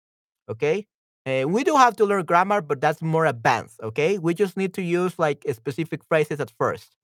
[0.50, 0.86] Okay.
[1.26, 3.80] Uh, we do have to learn grammar, but that's more advanced.
[3.82, 4.18] Okay.
[4.18, 6.96] We just need to use like specific phrases at first.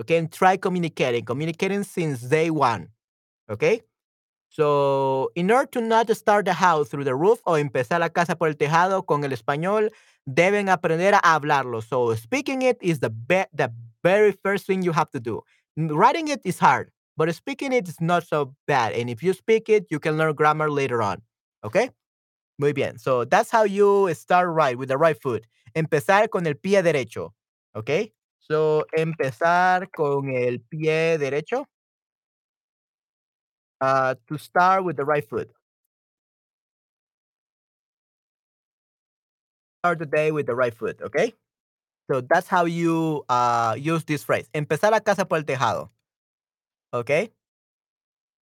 [0.00, 0.16] Okay.
[0.18, 2.88] And try communicating, communicating since day one.
[3.50, 3.82] Okay.
[4.50, 8.36] So, in order to not start the house through the roof o empezar la casa
[8.36, 9.90] por el tejado con el español,
[10.26, 11.82] deben aprender a hablarlo.
[11.82, 13.72] So, speaking it is the be- the
[14.08, 15.42] very first thing you have to do.
[15.76, 18.92] Writing it is hard, but speaking it is not so bad.
[18.94, 21.22] And if you speak it, you can learn grammar later on.
[21.64, 21.90] Okay?
[22.58, 22.98] Muy bien.
[22.98, 25.46] So that's how you start right with the right foot.
[25.76, 27.30] Empezar con el pie derecho.
[27.76, 28.12] Okay?
[28.38, 31.64] So empezar con el pie derecho.
[33.80, 35.50] Uh, to start with the right foot.
[39.84, 41.32] Start the day with the right foot, okay?
[42.10, 44.48] So that's how you uh, use this phrase.
[44.54, 45.90] Empezar la casa por el tejado.
[46.92, 47.30] Okay?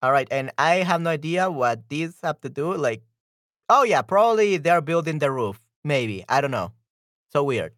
[0.03, 0.29] All right.
[0.31, 2.75] And I have no idea what these have to do.
[2.77, 3.03] Like,
[3.71, 5.61] oh, yeah, probably they're building the roof.
[5.83, 6.25] Maybe.
[6.29, 6.73] I don't know.
[7.33, 7.73] So weird.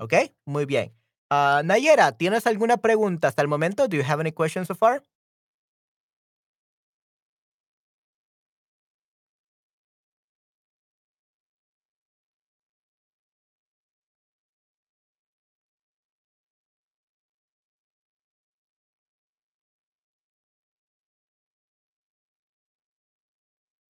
[0.00, 0.32] Okay?
[0.46, 0.90] Muy bien.
[1.30, 3.86] Uh, Nayera, ¿tienes alguna pregunta hasta el momento?
[3.86, 5.00] Do you have any questions so far?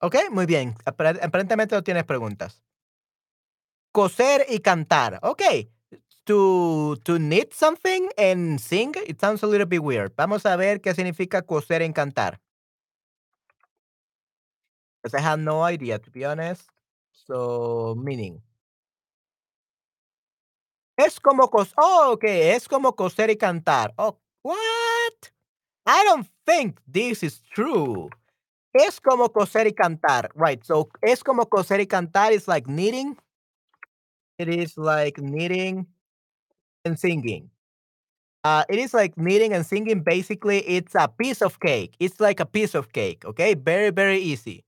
[0.07, 0.77] Ok, muy bien.
[0.85, 2.63] Apar- Aparentemente no tienes preguntas.
[3.91, 5.19] Coser y cantar.
[5.23, 5.43] Ok.
[6.23, 10.13] To, to knit something and sing, it sounds a little bit weird.
[10.17, 12.41] Vamos a ver qué significa coser y cantar.
[15.13, 16.69] I have no idea, to be honest.
[17.11, 18.41] So, meaning.
[20.97, 21.73] Es como cos...
[21.77, 22.25] Oh, ok.
[22.27, 23.93] Es como coser y cantar.
[23.99, 25.33] Oh, what?
[25.85, 28.09] I don't think this is true.
[28.79, 30.31] Es como coser y cantar.
[30.35, 30.63] Right.
[30.63, 33.17] So, es como coser y cantar is like knitting.
[34.39, 35.87] It is like knitting
[36.85, 37.51] and singing.
[38.45, 40.03] Uh, it is like knitting and singing.
[40.03, 41.97] Basically, it's a piece of cake.
[41.99, 43.25] It's like a piece of cake.
[43.25, 43.55] Okay.
[43.55, 44.63] Very, very easy.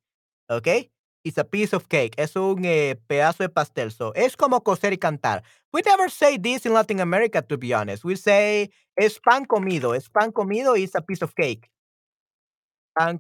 [0.51, 0.89] Okay.
[1.23, 2.15] It's a piece of cake.
[2.17, 3.91] Es un eh, pedazo de pastel.
[3.91, 5.43] So, es como coser y cantar.
[5.71, 8.05] We never say this in Latin America, to be honest.
[8.05, 9.95] We say es pan comido.
[9.95, 11.69] Es pan comido is a piece of cake.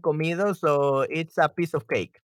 [0.00, 0.52] Comido.
[0.56, 2.20] So, it's a piece of cake.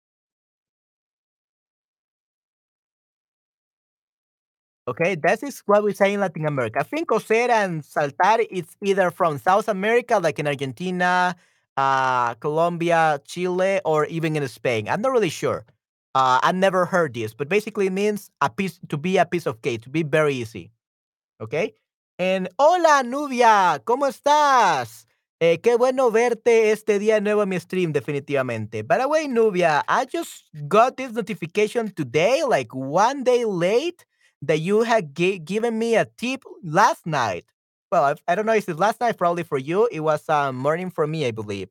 [4.86, 6.80] Okay, that is what we say in Latin America.
[6.80, 11.34] I think coser and saltar it's either from South America, like in Argentina,
[11.78, 14.86] uh, Colombia, Chile, or even in Spain.
[14.88, 15.64] I'm not really sure.
[16.14, 19.46] Uh, I've never heard this, but basically it means a piece to be a piece
[19.46, 20.70] of cake, to be very easy.
[21.40, 21.74] Okay.
[22.18, 25.06] And hola Nubia, ¿cómo estás?
[25.46, 28.82] Eh, qué bueno verte este día nuevo en mi stream, definitivamente.
[28.82, 34.06] By the way, Nubia, I just got this notification today, like one day late,
[34.40, 37.44] that you had gi- given me a tip last night.
[37.92, 39.86] Well, I, I don't know if it's last night, probably for you.
[39.92, 41.68] It was uh, morning for me, I believe.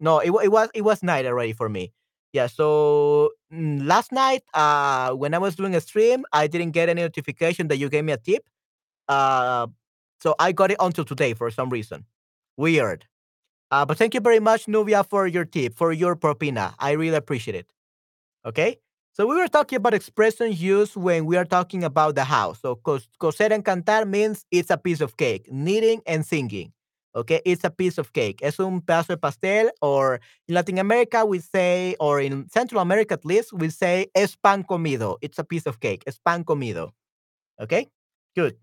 [0.00, 1.92] No, it, it was it was night already for me.
[2.32, 2.46] Yeah.
[2.46, 7.02] So mm, last night, uh, when I was doing a stream, I didn't get any
[7.02, 8.44] notification that you gave me a tip.
[9.08, 9.66] Uh,
[10.22, 12.06] so I got it until today for some reason.
[12.58, 13.06] Weird.
[13.70, 16.74] Uh, but thank you very much, Nubia, for your tip, for your propina.
[16.78, 17.66] I really appreciate it.
[18.46, 18.78] Okay.
[19.12, 22.60] So we were talking about expressions used when we are talking about the house.
[22.60, 25.52] So cos- coser and cantar means it's a piece of cake.
[25.52, 26.72] Knitting and singing.
[27.16, 28.40] Okay, it's a piece of cake.
[28.42, 29.70] Es un pedazo de pastel.
[29.82, 34.36] Or in Latin America, we say, or in Central America at least, we say es
[34.36, 35.16] pan comido.
[35.22, 36.04] It's a piece of cake.
[36.06, 36.92] Es pan comido.
[37.60, 37.88] Okay,
[38.36, 38.56] good.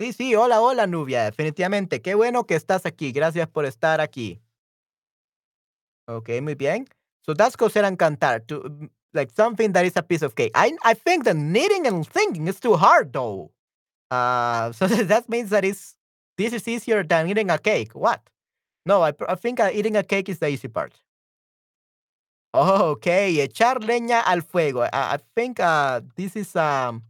[0.00, 1.24] Sí, sí, hola, hola, Nubia.
[1.24, 2.00] Definitivamente.
[2.00, 3.12] Qué bueno que estás aquí.
[3.12, 4.40] Gracias por estar aquí.
[6.06, 6.86] Ok, muy bien.
[7.26, 10.52] So that's coser and cantar, to mm, like something that is a piece of cake.
[10.54, 13.50] I I think the knitting and singing is too hard though.
[14.10, 15.98] Uh, so that means that it's
[16.38, 17.92] This is easier than eating a cake.
[17.94, 18.30] What?
[18.86, 20.94] No, I, I think uh, eating a cake is the easy part.
[22.54, 23.34] Oh, okay.
[23.46, 24.82] Echar leña al fuego.
[24.92, 27.02] I think uh, this is um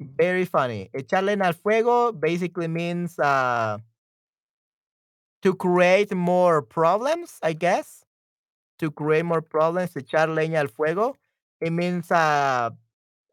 [0.00, 0.90] very funny.
[0.92, 3.78] Echar leña al fuego basically means uh,
[5.42, 8.04] to create more problems, I guess.
[8.78, 11.16] To create more problems, echar leña al fuego.
[11.60, 12.70] It means uh,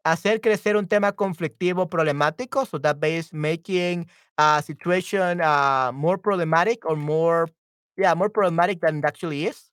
[0.04, 2.66] hacer crecer un tema conflictivo problemático.
[2.66, 4.06] So that means making
[4.38, 7.48] a situation uh, more problematic or more,
[7.96, 9.70] yeah, more problematic than it actually is.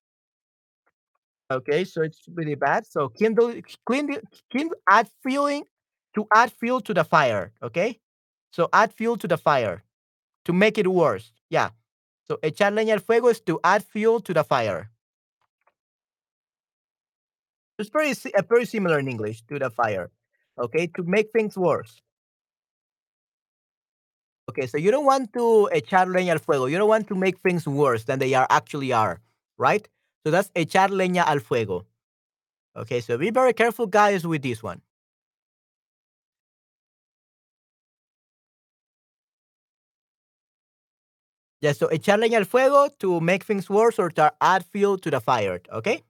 [1.50, 2.86] Okay, so it's really bad.
[2.86, 3.54] So kindle,
[3.88, 4.20] kindle,
[4.52, 5.64] kindle, add fueling
[6.18, 7.54] to add fuel to the fire.
[7.62, 8.00] Okay,
[8.52, 9.84] so add fuel to the fire
[10.46, 11.32] to make it worse.
[11.50, 11.70] Yeah.
[12.28, 14.90] So echar leña al fuego is to add fuel to the fire.
[17.78, 20.10] It's very uh, very similar in English to the fire.
[20.58, 22.02] Okay, to make things worse.
[24.50, 26.66] Okay, so you don't want to echar leña al fuego.
[26.66, 29.22] You don't want to make things worse than they are actually are,
[29.60, 29.88] right?
[30.26, 31.86] So that's echar leña al fuego.
[32.76, 34.82] Okay, so be very careful, guys, with this one.
[41.62, 45.10] Yeah, so echar leña al fuego to make things worse or to add fuel to
[45.10, 45.60] the fire.
[45.72, 46.04] Okay.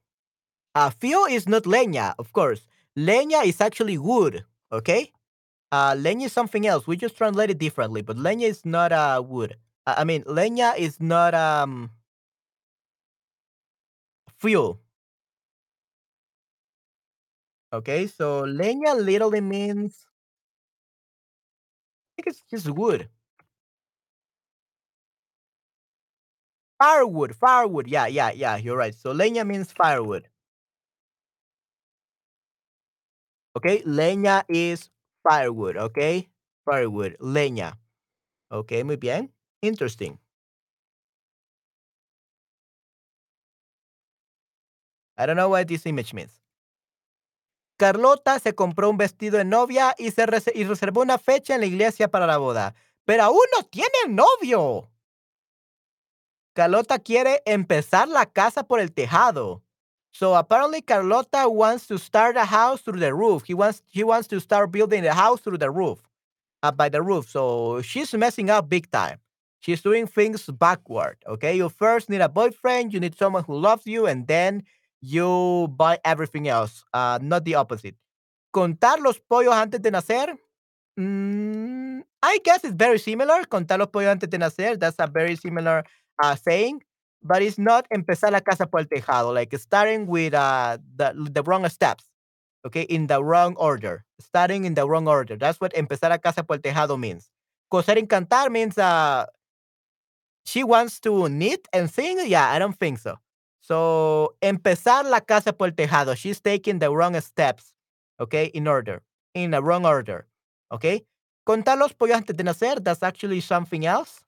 [0.75, 2.67] Uh, fuel is not leña, of course.
[2.97, 4.45] Leña is actually wood.
[4.71, 5.11] Okay.
[5.71, 6.87] Uh, leña is something else.
[6.87, 9.57] We just translate it differently, but leña is not uh, wood.
[9.87, 11.91] Uh, I mean, leña is not um
[14.39, 14.79] fuel.
[17.71, 20.05] Okay, so leña literally means
[22.17, 23.09] I think it's just wood.
[26.79, 27.87] Firewood, firewood.
[27.87, 28.57] Yeah, yeah, yeah.
[28.57, 28.93] You're right.
[28.93, 30.27] So leña means firewood.
[33.55, 34.89] Okay, leña is
[35.23, 35.77] firewood.
[35.77, 36.29] Okay,
[36.65, 37.73] firewood, leña.
[38.51, 39.29] Okay, muy bien.
[39.61, 40.19] Interesting.
[45.17, 46.39] I don't know what this image means.
[47.77, 51.67] Carlota se compró un vestido de novia y, se y reservó una fecha en la
[51.67, 52.75] iglesia para la boda.
[53.05, 54.89] Pero aún no tiene novio.
[56.57, 59.61] Carlota quiere empezar la casa por el tejado.
[60.09, 63.43] So apparently Carlota wants to start a house through the roof.
[63.45, 65.99] He wants he wants to start building the house through the roof.
[66.63, 67.29] Uh, by the roof.
[67.29, 69.19] So she's messing up big time.
[69.59, 71.17] She's doing things backward.
[71.27, 71.55] Okay.
[71.55, 74.63] You first need a boyfriend, you need someone who loves you, and then
[74.99, 76.83] you buy everything else.
[76.91, 77.95] Uh, not the opposite.
[78.51, 80.35] Contar los pollos antes de nacer.
[80.99, 83.43] Mm, I guess it's very similar.
[83.45, 84.79] Contar los pollos antes de nacer.
[84.79, 85.83] That's a very similar
[86.21, 86.83] uh, saying,
[87.23, 89.33] but it's not empezar la casa por el tejado.
[89.33, 92.05] Like starting with uh, the the wrong steps.
[92.65, 94.03] Okay, in the wrong order.
[94.19, 95.37] Starting in the wrong order.
[95.37, 97.29] That's what empezar la casa por el tejado means.
[97.71, 99.25] Coser en cantar means uh,
[100.45, 102.19] she wants to knit and sing.
[102.25, 103.17] Yeah, I don't think so.
[103.61, 106.15] So, empezar la casa por el tejado.
[106.15, 107.73] She's taking the wrong steps.
[108.19, 109.01] Okay, in order.
[109.33, 110.25] In the wrong order.
[110.71, 111.05] Okay.
[111.45, 112.83] Contar los pollos antes de nacer.
[112.83, 114.23] That's actually something else.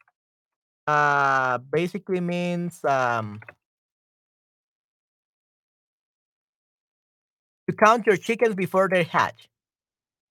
[0.90, 3.40] Uh, basically means um,
[7.68, 9.50] to count your chickens before they hatch.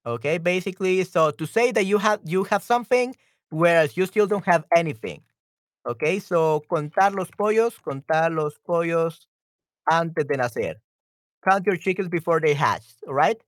[0.05, 3.15] Okay, basically, so to say that you have you have something
[3.49, 5.21] whereas you still don't have anything.
[5.87, 9.27] Okay, so contar los pollos, contar los pollos
[9.91, 10.75] antes de nacer.
[11.47, 13.41] Count your chickens before they hatch, right?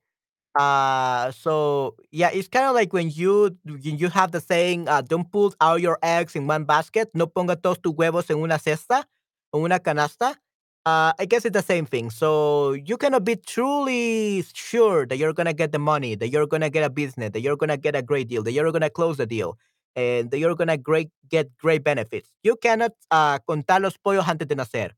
[0.54, 5.00] Uh so yeah, it's kind of like when you when you have the saying, uh,
[5.00, 8.58] don't put all your eggs in one basket, no ponga todos tus huevos en una
[8.58, 9.04] cesta
[9.52, 10.36] o una canasta.
[10.84, 12.10] Uh, I guess it's the same thing.
[12.10, 16.68] So you cannot be truly sure that you're gonna get the money, that you're gonna
[16.70, 19.26] get a business, that you're gonna get a great deal, that you're gonna close the
[19.26, 19.56] deal,
[19.96, 22.28] and that you're gonna great get great benefits.
[22.42, 24.90] You cannot uh, contar los pollos antes de nacer.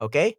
[0.00, 0.36] Okay,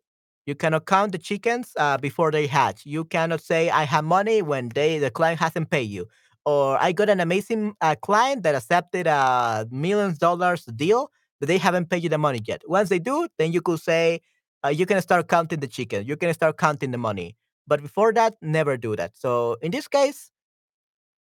[0.47, 2.85] you cannot count the chickens uh, before they hatch.
[2.85, 6.07] You cannot say I have money when they the client hasn't paid you,
[6.45, 11.57] or I got an amazing uh, client that accepted a millions dollars deal, but they
[11.59, 12.61] haven't paid you the money yet.
[12.65, 14.21] Once they do, then you could say
[14.65, 16.05] uh, you can start counting the chicken.
[16.07, 17.35] You can start counting the money.
[17.67, 19.17] But before that, never do that.
[19.17, 20.31] So in this case,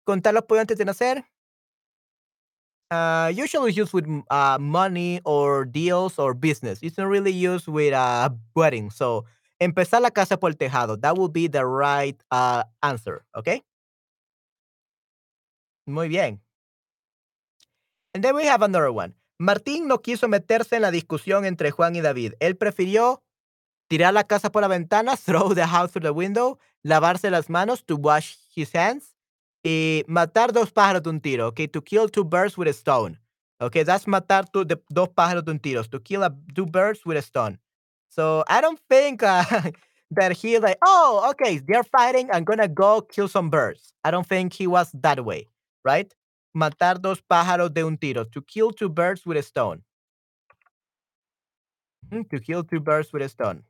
[0.07, 1.23] contar los pollos antes de nacer.
[2.89, 6.79] Uh, usually used with m- uh, money or deals or business.
[6.81, 8.91] It's not really used with uh, wedding.
[8.91, 9.25] So,
[9.59, 10.99] empezar la casa por el tejado.
[11.01, 13.25] That would be the right uh, answer.
[13.35, 13.61] Okay.
[15.85, 16.39] Muy bien.
[18.13, 19.15] And then we have another one.
[19.39, 22.33] Martín no quiso meterse en la discusión entre Juan y David.
[22.39, 23.21] Él prefirió
[23.89, 27.83] tirar la casa por la ventana, throw the house through the window, lavarse las manos,
[27.85, 29.15] to wash his hands,
[29.63, 33.19] y matar dos pájaros de un tiro, okay, to kill two birds with a stone.
[33.59, 35.83] Okay, that's matar tu de, dos pájaros de un tiro.
[35.83, 37.59] To kill a, two birds with a stone.
[38.07, 39.43] So I don't think uh,
[40.11, 42.29] that he like, oh, okay, they're fighting.
[42.31, 43.93] I'm gonna go kill some birds.
[44.03, 45.47] I don't think he was that way,
[45.83, 46.13] right?
[46.55, 48.25] Matar dos pájaros de un tiro.
[48.25, 49.81] To kill two birds with a stone.
[52.11, 53.63] Hmm, to kill two birds with a stone.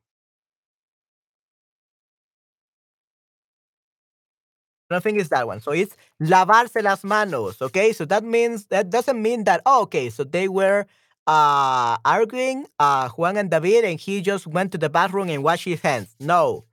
[4.90, 5.60] Nothing is that one.
[5.62, 7.62] So it's lavarse las manos.
[7.62, 7.92] Okay.
[7.94, 10.10] So that means that doesn't mean that, oh, okay.
[10.10, 10.86] So they were
[11.28, 15.66] uh arguing, uh Juan and David, and he just went to the bathroom and washed
[15.66, 16.16] his hands.
[16.20, 16.66] No.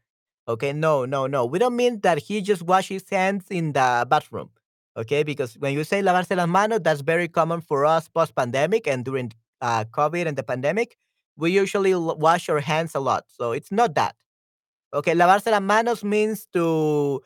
[0.46, 1.46] Okay, no, no, no.
[1.46, 4.50] We don't mean that he just washed his hands in the bathroom.
[4.96, 8.86] Okay, because when you say lavarse las manos, that's very common for us post pandemic
[8.86, 10.96] and during uh, COVID and the pandemic.
[11.36, 13.24] We usually wash our hands a lot.
[13.28, 14.14] So it's not that.
[14.92, 17.22] Okay, lavarse las manos means to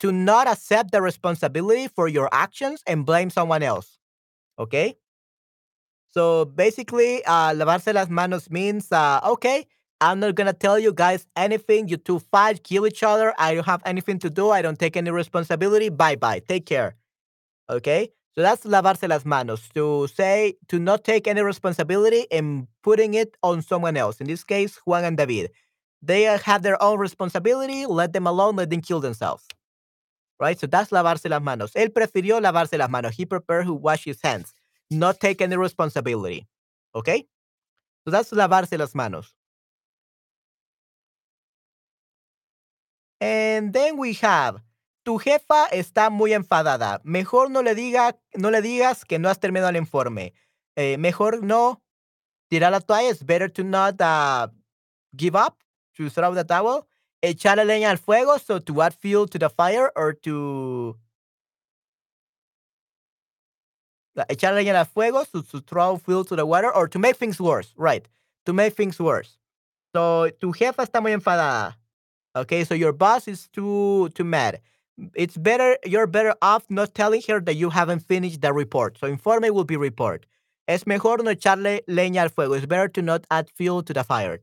[0.00, 3.98] to not accept the responsibility for your actions and blame someone else.
[4.58, 4.96] Okay?
[6.10, 9.66] So basically, uh, lavarse las manos means, uh, okay,
[10.00, 11.88] I'm not gonna tell you guys anything.
[11.88, 13.34] You two fight, kill each other.
[13.38, 14.50] I don't have anything to do.
[14.50, 15.90] I don't take any responsibility.
[15.90, 16.40] Bye bye.
[16.40, 16.96] Take care.
[17.68, 18.08] Okay?
[18.34, 23.36] So that's lavarse las manos to say, to not take any responsibility and putting it
[23.42, 24.20] on someone else.
[24.20, 25.50] In this case, Juan and David.
[26.02, 27.84] They have their own responsibility.
[27.84, 28.56] Let them alone.
[28.56, 29.46] Let them kill themselves
[30.40, 30.58] right?
[30.58, 31.72] So that's lavarse las manos.
[31.76, 33.14] Él prefirió lavarse las manos.
[33.14, 34.54] He preferred to wash his hands,
[34.90, 36.48] not take any responsibility.
[36.94, 37.28] Okay?
[38.04, 39.34] So that's lavarse las manos.
[43.20, 44.62] And then we have,
[45.04, 47.00] tu jefa está muy enfadada.
[47.04, 50.32] Mejor no le, diga, no le digas que no has terminado el informe.
[50.74, 51.82] Eh, mejor no
[52.50, 53.10] tirar la toalla.
[53.10, 54.48] It's better to not uh,
[55.14, 55.58] give up,
[55.96, 56.86] to throw the towel
[57.22, 60.96] echarle leña al fuego, so to add fuel to the fire or to
[64.28, 67.40] echarle leña al fuego, so to throw fuel to the water or to make things
[67.40, 68.08] worse, right?
[68.46, 69.38] To make things worse.
[69.94, 71.74] So tu jefa está muy enfadada.
[72.36, 74.60] Okay, so your boss is too too mad.
[75.14, 78.98] It's better you're better off not telling her that you haven't finished the report.
[78.98, 80.26] So informe will be report.
[80.68, 82.54] Es mejor no echarle leña al fuego.
[82.54, 84.40] It's better to not add fuel to the fire.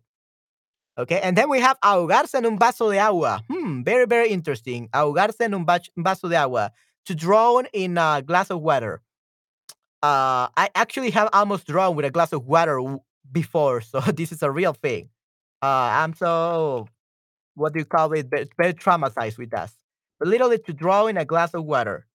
[0.97, 3.43] Okay, and then we have ahogarse en un vaso de agua.
[3.49, 4.89] Hmm, very, very interesting.
[4.89, 6.71] Ahogarse en un vaso de agua.
[7.05, 9.01] To drown in a glass of water.
[10.01, 12.81] Uh, I actually have almost drowned with a glass of water
[13.31, 15.09] before, so this is a real thing.
[15.61, 16.87] Uh, I'm so,
[17.55, 18.27] what do you call it?
[18.29, 19.71] Very, very traumatized with that.
[20.19, 22.07] But literally to drown in a glass of water.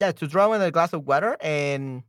[0.00, 2.02] Yeah, to drown in a glass of water and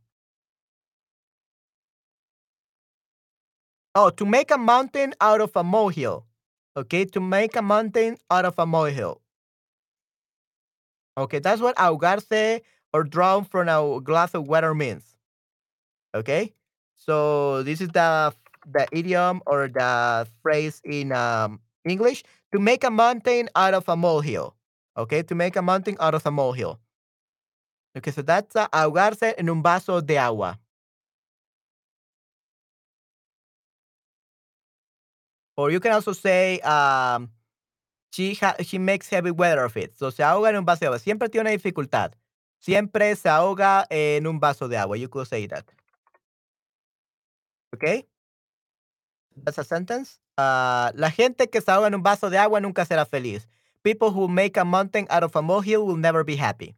[3.98, 6.26] Oh, to make a mountain out of a molehill.
[6.76, 9.22] Okay, to make a mountain out of a molehill.
[11.16, 12.60] Okay, that's what ahogarse
[12.92, 15.16] or drown from a glass of water means.
[16.14, 16.52] Okay,
[16.98, 18.34] so this is the
[18.68, 22.22] the idiom or the phrase in um, English
[22.52, 24.54] to make a mountain out of a molehill.
[24.98, 26.78] Okay, to make a mountain out of a molehill.
[27.96, 30.58] Okay, so that's uh, ahogarse en un vaso de agua.
[35.56, 37.30] Or you can also say, um,
[38.12, 39.96] she, makes heavy weather of it.
[39.98, 40.98] So se ahoga en un vaso de agua.
[40.98, 42.12] Siempre tiene una dificultad.
[42.58, 44.96] Siempre se ahoga en un vaso de agua.
[44.96, 45.64] You could say that.
[47.74, 48.06] Okay?
[49.44, 50.18] That's a sentence.
[50.38, 53.46] Uh, la gente que se ahoga en un vaso de agua nunca será feliz.
[53.82, 56.74] People who make a mountain out of a molehill will never be happy.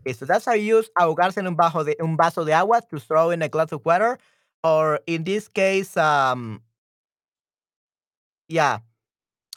[0.00, 2.82] Okay, so that's how you use ahogarse en un, bajo de, un vaso de agua
[2.90, 4.18] to throw in a glass of water
[4.64, 6.62] or in this case, um,
[8.48, 8.78] yeah,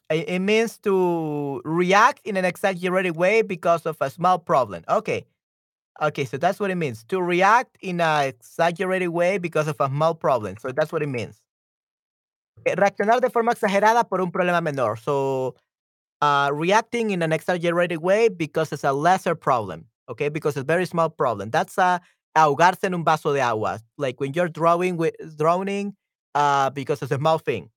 [0.10, 4.84] it, it means to react in an exaggerated way because of a small problem.
[4.90, 5.26] Okay.
[6.02, 7.06] Okay, so that's what it means.
[7.06, 10.56] To react in an exaggerated way because of a small problem.
[10.60, 11.42] So that's what it means.
[12.66, 14.98] Reaccionar de forma exagerada por un problema menor.
[14.98, 15.56] So
[16.22, 19.86] uh, reacting in an exaggerated way because it's a lesser problem.
[20.10, 21.50] Okay, because it's a very small problem.
[21.50, 22.02] That's a
[22.36, 23.80] ahogarse en un vaso de agua.
[23.98, 25.96] Like when you're drowning, with, drowning
[26.36, 27.70] uh, because of a small thing.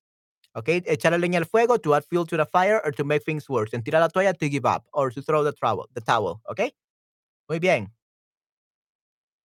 [0.56, 3.48] Okay, echarle leña al fuego to add fuel to the fire or to make things
[3.48, 3.72] worse.
[3.72, 5.88] En tirar la toalla to give up or to throw the towel.
[5.94, 6.40] The towel.
[6.50, 6.72] Okay.
[7.48, 7.92] Muy bien.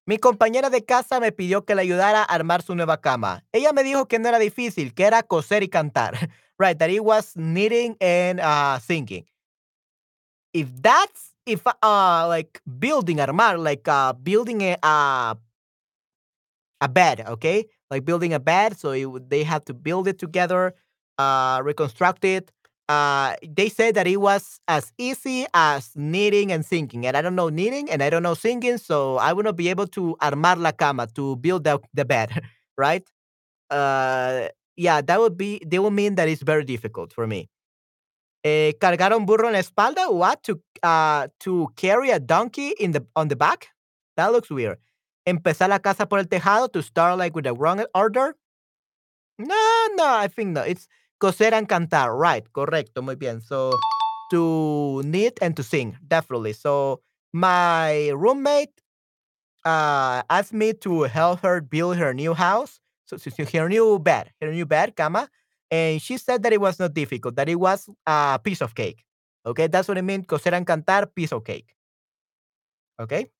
[0.06, 3.46] Mi compañera de casa me pidió que le ayudara a armar su nueva cama.
[3.54, 6.18] Ella me dijo que no era difícil, que era coser y cantar.
[6.60, 9.26] right, that it was knitting and uh, singing.
[10.54, 15.36] If that's if uh like building armar like uh building a uh,
[16.82, 20.74] a bed okay like building a bed so it, they have to build it together
[21.18, 22.52] uh reconstruct it
[22.90, 27.08] uh, they said that it was as easy as knitting and singing.
[27.08, 29.70] And I don't know knitting and I don't know singing, so I would not be
[29.70, 32.44] able to armar la cama, to build the, the bed,
[32.78, 33.08] right?
[33.70, 37.50] Uh, yeah, that would be, they will mean that it's very difficult for me.
[38.44, 40.10] Eh, cargar un burro en la espalda?
[40.10, 40.44] What?
[40.44, 43.70] To, uh, to carry a donkey in the, on the back?
[44.18, 44.80] That looks weird.
[45.26, 48.36] Empezar la casa por el tejado to start like with the wrong order?
[49.40, 50.62] No, no, I think no.
[50.62, 50.88] It's
[51.20, 52.18] coser and cantar.
[52.18, 53.42] Right, correcto, muy bien.
[53.42, 53.72] So,
[54.32, 56.54] to knit and to sing, definitely.
[56.54, 58.82] So, my roommate
[59.66, 62.80] uh, asked me to help her build her new house.
[63.06, 65.30] So, so her new bed, her new bed, cama.
[65.74, 69.04] And she said that it was not difficult, that it was a piece of cake.
[69.44, 70.24] Okay, that's what I mean.
[70.24, 71.76] Coser and cantar, piece of cake.
[73.00, 73.32] Okay.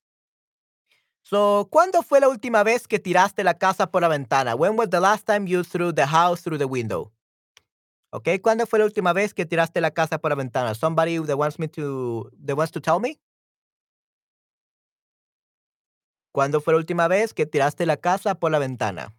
[1.22, 4.56] So, ¿cuándo fue la última vez que tiraste la casa por la ventana?
[4.56, 7.12] When was the last time you threw the house through the window?
[8.12, 10.74] Okay, ¿cuándo fue la última vez que tiraste la casa por la ventana?
[10.74, 13.20] Somebody that wants me to that wants to tell me?
[16.34, 19.14] ¿Cuándo fue la última vez que tiraste la casa por la ventana?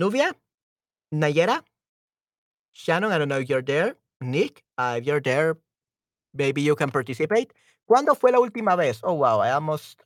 [0.00, 0.34] Nubia?
[1.12, 1.62] Nayera?
[2.72, 3.96] Shannon, I don't know if you're there.
[4.22, 5.58] Nick, uh, if you're there,
[6.32, 7.52] maybe you can participate.
[7.86, 9.00] ¿Cuándo fue la última vez?
[9.02, 10.02] Oh, wow, I almost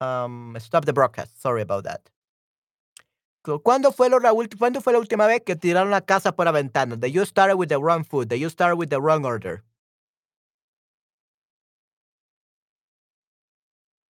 [0.00, 1.42] um, stopped the broadcast.
[1.42, 2.08] Sorry about that.
[3.42, 6.52] Cu- ¿Cuándo fue, la ¿Cuándo fue la última vez que tiraron la casa por la
[6.52, 6.96] ventana?
[6.96, 9.62] That you started with the wrong food, that you started with the wrong order.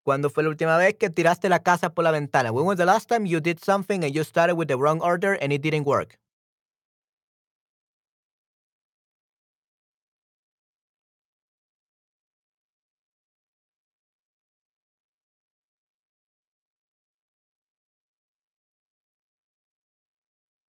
[0.05, 2.53] ¿Cuándo fue la última vez que tiraste la casa por la ventana?
[2.53, 5.33] When was the last time you did something and you started with the wrong order
[5.41, 6.19] and it didn't work?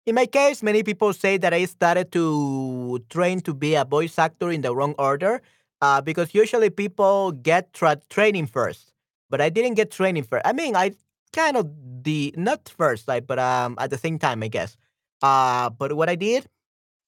[0.06, 4.18] In my case, many people say that I started to train to be a voice
[4.18, 5.40] actor in the wrong order
[5.80, 8.92] uh, because usually people get tra- training first,
[9.34, 10.46] but I didn't get training first.
[10.46, 10.92] I mean, I
[11.32, 11.66] kind of
[12.04, 14.76] the not first, like, but um, at the same time, I guess.
[15.22, 16.46] Uh, but what I did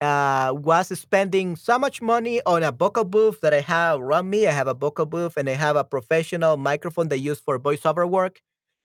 [0.01, 4.47] uh, was spending so much money on a vocal booth that I have around me.
[4.47, 8.09] I have a vocal booth and I have a professional microphone they use for voiceover
[8.09, 8.41] work,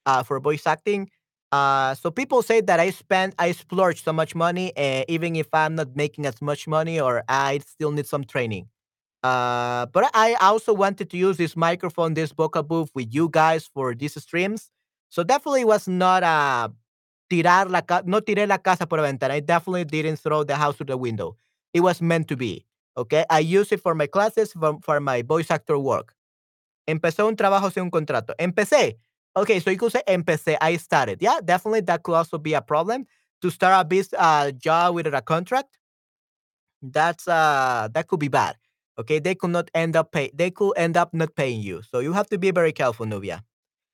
[0.05, 1.09] uh, for voice acting.
[1.51, 5.47] Uh, so people say that I spend, I splurge so much money, uh, even if
[5.53, 8.69] I'm not making as much money or I still need some training.
[9.23, 13.69] Uh, but I also wanted to use this microphone, this vocal booth with you guys
[13.71, 14.71] for these streams.
[15.09, 16.71] So definitely was not a
[17.31, 19.35] tirar la no tiré la casa por la ventana.
[19.35, 21.37] I definitely didn't throw the house through the window.
[21.73, 22.65] It was meant to be.
[22.97, 26.13] Okay, I use it for my classes, for, for my voice actor work.
[26.87, 28.33] Empecé un trabajo sin un contrato.
[28.39, 28.97] Empecé.
[29.35, 30.57] Okay, so you could say empecé.
[30.59, 31.21] I started.
[31.21, 33.05] Yeah, definitely that could also be a problem
[33.41, 35.77] to start a business uh, job without a contract.
[36.81, 38.55] That's uh that could be bad.
[38.97, 40.31] Okay, they could not end up pay.
[40.33, 41.81] They could end up not paying you.
[41.81, 43.43] So you have to be very careful, Nubia.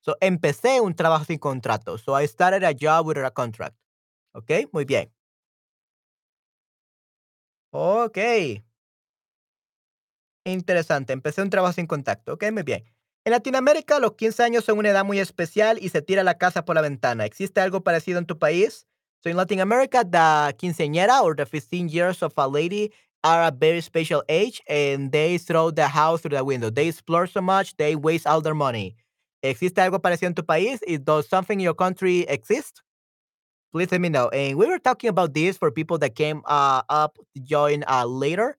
[0.02, 1.98] So empecé un trabajo sin contrato.
[1.98, 3.76] So I started a job without a contract.
[4.36, 5.10] Okay, muy bien.
[7.72, 8.18] Ok.
[10.46, 11.14] Interesante.
[11.14, 12.34] Empecé un trabajo sin contacto.
[12.34, 12.84] Ok, muy bien.
[13.26, 16.64] En Latinoamérica, los 15 años son una edad muy especial y se tira la casa
[16.64, 17.26] por la ventana.
[17.26, 18.88] ¿Existe algo parecido en tu país?
[19.22, 22.94] So in Latin America, the quinceañera or the 15 years of a lady
[23.24, 26.70] are a very special age and they throw the house through the window.
[26.70, 28.96] They explore so much, they waste all their money.
[29.44, 30.80] ¿Existe algo parecido en tu país?
[31.04, 32.82] Does something in your country exist?
[33.72, 34.30] please let me know.
[34.30, 38.06] And we were talking about this for people that came uh, up to join uh,
[38.06, 38.58] later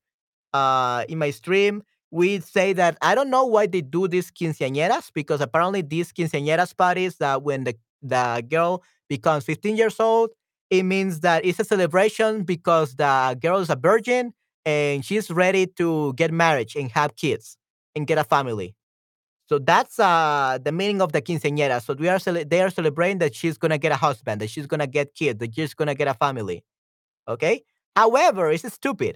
[0.52, 1.82] uh, in my stream.
[2.10, 6.76] We say that I don't know why they do these quinceañeras because apparently these quinceañeras
[6.76, 10.30] parties that when the the girl becomes 15 years old,
[10.70, 14.32] it means that it's a celebration because the girl is a virgin
[14.68, 17.56] and she's ready to get married and have kids
[17.94, 18.74] and get a family.
[19.48, 21.78] So that's uh the meaning of the quinceañera.
[21.82, 22.18] So we are
[22.52, 25.54] they are celebrating that she's gonna get a husband, that she's gonna get kids, that
[25.54, 26.58] she's gonna get a family.
[27.28, 27.62] Okay.
[27.96, 29.14] However, it's stupid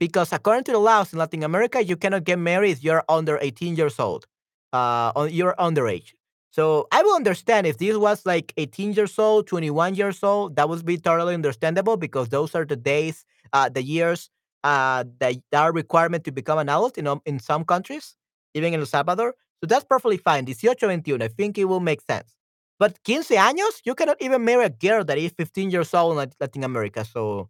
[0.00, 3.38] because according to the laws in Latin America, you cannot get married if you're under
[3.42, 4.26] 18 years old.
[4.72, 6.12] Uh, you're underage.
[6.50, 10.56] So I will understand if this was like 18 years old, 21 years old.
[10.56, 14.30] That would be totally understandable because those are the days, uh, the years
[14.64, 18.16] uh, that are requirement to become an adult in um, in some countries,
[18.54, 19.34] even in El Salvador.
[19.62, 20.48] So that's perfectly fine.
[20.48, 21.22] 18, 21.
[21.22, 22.34] I think it will make sense.
[22.78, 26.30] But 15 años, you cannot even marry a girl that is 15 years old in
[26.40, 27.04] Latin America.
[27.04, 27.48] So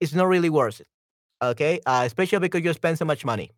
[0.00, 0.88] it's not really worth it.
[1.42, 3.50] Okay, uh, especially because you spend so much money.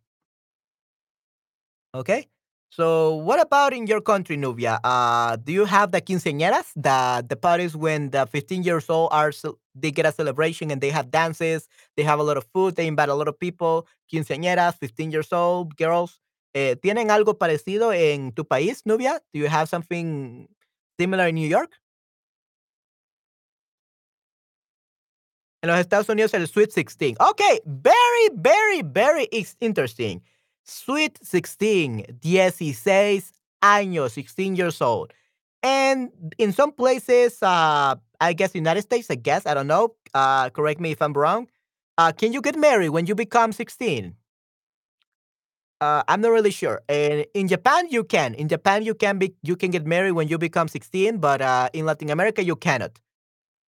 [1.93, 2.27] Okay.
[2.69, 4.79] So what about in your country, Nubia?
[4.83, 9.31] Uh, do you have the quinceañeras, the the parties when the 15 years old are
[9.79, 12.87] they get a celebration and they have dances, they have a lot of food, they
[12.87, 16.19] invite a lot of people, quinceañeras, 15 years old girls.
[16.53, 19.21] Eh, ¿Tienen algo parecido en tu país, Nubia?
[19.33, 20.47] Do you have something
[20.97, 21.71] similar in New York?
[25.61, 27.17] En los Estados Unidos el Sweet 16.
[27.19, 29.27] Okay, very, very, very
[29.59, 30.21] interesting.
[30.63, 35.13] Sweet 16, 16 años, 16 years old.
[35.63, 39.95] And in some places, uh, I guess United States, I guess, I don't know.
[40.13, 41.47] Uh, correct me if I'm wrong.
[41.97, 44.15] Uh, can you get married when you become 16?
[45.79, 46.81] Uh, I'm not really sure.
[46.89, 48.33] In Japan, you can.
[48.33, 51.69] In Japan, you can be you can get married when you become 16, but uh,
[51.73, 52.99] in Latin America, you cannot.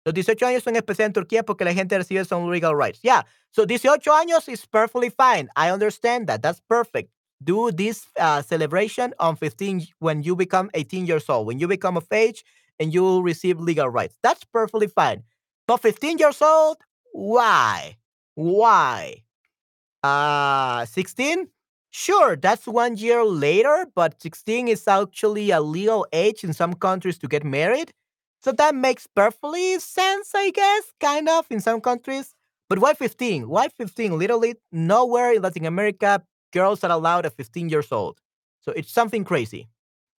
[0.04, 3.00] Los 18 años son especial en Turquía porque la gente recibe some legal rights.
[3.02, 3.22] Yeah.
[3.52, 5.48] So 18 años is perfectly fine.
[5.56, 6.42] I understand that.
[6.42, 7.10] That's perfect.
[7.42, 11.96] Do this uh, celebration on 15 when you become 18 years old, when you become
[11.96, 12.44] of age
[12.78, 14.16] and you will receive legal rights.
[14.22, 15.22] That's perfectly fine.
[15.66, 16.78] But 15 years old,
[17.12, 17.96] why?
[18.34, 19.22] Why?
[20.02, 21.48] Uh 16?
[21.90, 27.18] Sure, that's one year later, but 16 is actually a legal age in some countries
[27.18, 27.92] to get married.
[28.42, 32.34] So that makes perfectly sense, I guess, kind of in some countries.
[32.68, 33.48] But why 15?
[33.48, 34.18] Why 15?
[34.18, 36.22] Literally, nowhere in Latin America
[36.52, 38.18] girls are allowed at 15 years old.
[38.60, 39.68] So it's something crazy.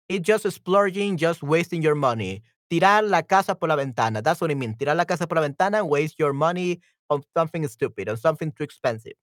[0.08, 2.43] It's just splurging, just wasting your money.
[2.70, 4.22] Tirar la casa por la ventana.
[4.22, 4.76] That's what I mean.
[4.76, 6.80] Tirar la casa por la ventana and waste your money
[7.10, 9.14] on something stupid, on something too expensive.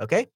[0.00, 0.28] Okay?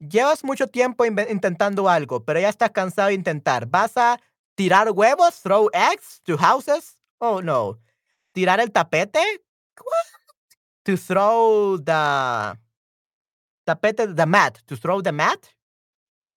[0.00, 3.66] Llevas mucho tiempo intentando algo, pero ya estás cansado de intentar.
[3.66, 4.18] ¿Vas a
[4.54, 5.42] tirar huevos?
[5.42, 6.96] ¿Throw eggs to houses?
[7.20, 7.80] Oh, no.
[8.32, 9.20] ¿Tirar el tapete?
[9.76, 10.06] What?
[10.84, 12.58] To throw the
[13.64, 14.58] tapete, the mat.
[14.66, 15.48] To throw the mat?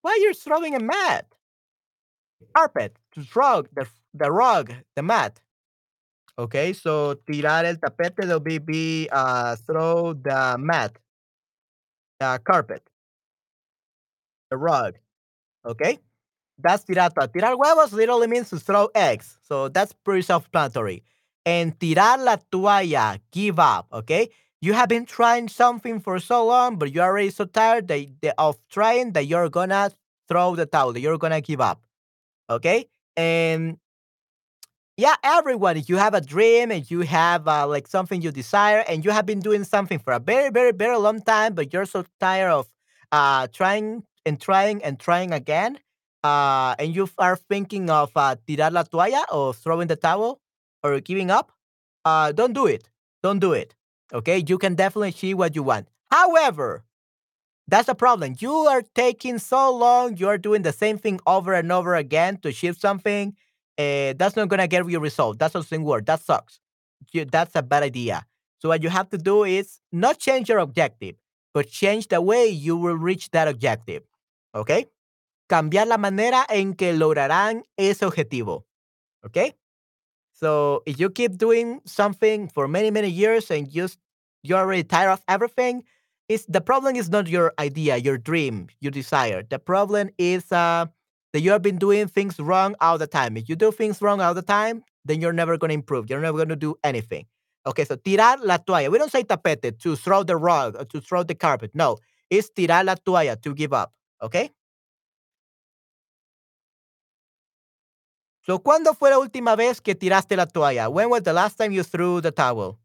[0.01, 1.25] Why are you throwing a mat?
[2.55, 2.97] Carpet.
[3.13, 5.39] To throw the, the rug, the mat.
[6.39, 10.97] Okay, so tirar el tapete will be, be uh, throw the mat,
[12.19, 12.81] the carpet,
[14.49, 14.95] the rug.
[15.65, 15.99] Okay?
[16.57, 17.11] That's tirar.
[17.11, 19.37] Tirar huevos literally means to throw eggs.
[19.43, 21.03] So that's pretty self-explanatory.
[21.45, 23.87] And tirar la toalla, give up.
[23.91, 24.29] Okay.
[24.61, 28.35] You have been trying something for so long, but you're already so tired that, that-
[28.37, 29.91] of trying that you're gonna
[30.27, 30.93] throw the towel.
[30.93, 31.81] that You're gonna give up.
[32.49, 32.87] Okay.
[33.17, 33.79] And
[34.97, 38.83] yeah, everyone, if you have a dream and you have uh, like something you desire
[38.87, 41.85] and you have been doing something for a very, very, very long time, but you're
[41.85, 42.67] so tired of
[43.11, 45.79] uh, trying and trying and trying again,
[46.23, 50.39] uh, and you are thinking of uh, tirar la toalla or throwing the towel
[50.83, 51.51] or giving up,
[52.05, 52.89] uh, don't do it.
[53.23, 53.75] Don't do it.
[54.13, 55.87] Okay, you can definitely achieve what you want.
[56.09, 56.83] However,
[57.67, 58.35] that's the problem.
[58.39, 60.17] You are taking so long.
[60.17, 63.35] You are doing the same thing over and over again to achieve something.
[63.77, 65.39] Uh, that's not gonna get you result.
[65.39, 66.05] That doesn't work.
[66.05, 66.59] That sucks.
[67.13, 68.25] You- that's a bad idea.
[68.59, 71.15] So what you have to do is not change your objective,
[71.53, 74.03] but change the way you will reach that objective.
[74.53, 74.87] Okay?
[75.49, 78.65] Cambiar la manera en que lograrán ese objetivo.
[79.25, 79.53] Okay?
[80.41, 83.99] So if you keep doing something for many, many years and just
[84.43, 85.83] you're already tired of everything,
[86.27, 89.43] it's the problem is not your idea, your dream, your desire.
[89.47, 90.85] The problem is uh,
[91.33, 93.37] that you have been doing things wrong all the time.
[93.37, 96.09] If you do things wrong all the time, then you're never going to improve.
[96.09, 97.25] You're never going to do anything.
[97.67, 98.89] Okay, so tirar la toalla.
[98.89, 101.71] We don't say tapete to throw the rug or to throw the carpet.
[101.75, 101.97] No,
[102.29, 103.93] it's tirar la toalla to give up.
[104.23, 104.49] Okay.
[108.45, 110.89] So, ¿cuándo fue la última vez que tiraste la toalla?
[110.89, 112.79] When was the last time you threw the towel?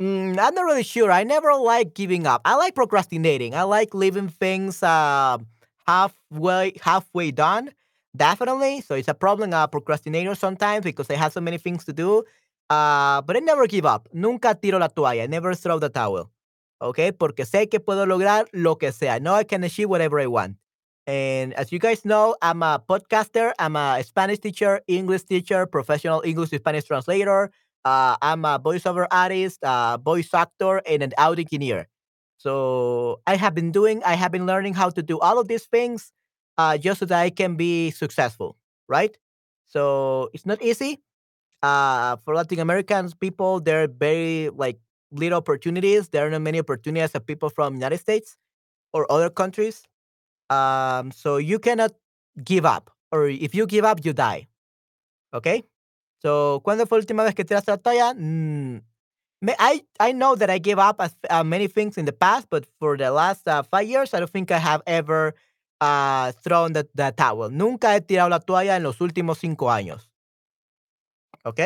[0.00, 1.10] Mm, I'm not really sure.
[1.12, 2.42] I never like giving up.
[2.44, 3.54] I like procrastinating.
[3.54, 5.38] I like leaving things uh,
[5.86, 7.70] halfway halfway done.
[8.16, 8.80] Definitely.
[8.82, 9.52] So it's a problem.
[9.54, 12.24] Uh, procrastinator sometimes because I have so many things to do.
[12.70, 14.08] Uh, but I never give up.
[14.12, 15.22] Nunca tiro la toalla.
[15.22, 16.30] I never throw the towel.
[16.82, 19.14] Okay, porque sé que puedo lograr lo que sea.
[19.14, 20.56] I know I can achieve whatever I want.
[21.06, 23.52] And as you guys know, I'm a podcaster.
[23.58, 27.50] I'm a Spanish teacher, English teacher, professional English Spanish translator.
[27.84, 31.88] Uh, I'm a voiceover artist, uh, voice actor, and an audio engineer.
[32.38, 35.64] So I have been doing, I have been learning how to do all of these
[35.66, 36.10] things
[36.56, 38.56] uh, just so that I can be successful,
[38.88, 39.16] right?
[39.68, 41.00] So it's not easy.
[41.62, 44.78] Uh, for Latin Americans people, there are very like
[45.10, 46.08] little opportunities.
[46.08, 48.36] There are not many opportunities as people from United States
[48.92, 49.82] or other countries.
[50.50, 51.92] Um, so you cannot
[52.42, 54.46] give up, or if you give up, you die.
[55.32, 55.64] Okay.
[56.22, 58.14] So, ¿cuándo fue la última vez que tiraste la toalla?
[58.14, 58.80] Mm,
[59.58, 62.66] I I know that I gave up as, uh, many things in the past, but
[62.78, 65.34] for the last uh, five years, I don't think I have ever
[65.80, 66.84] uh, thrown the,
[67.16, 67.50] towel.
[67.50, 70.08] Nunca he tirado la toalla en los últimos cinco años.
[71.44, 71.60] ¿Ok?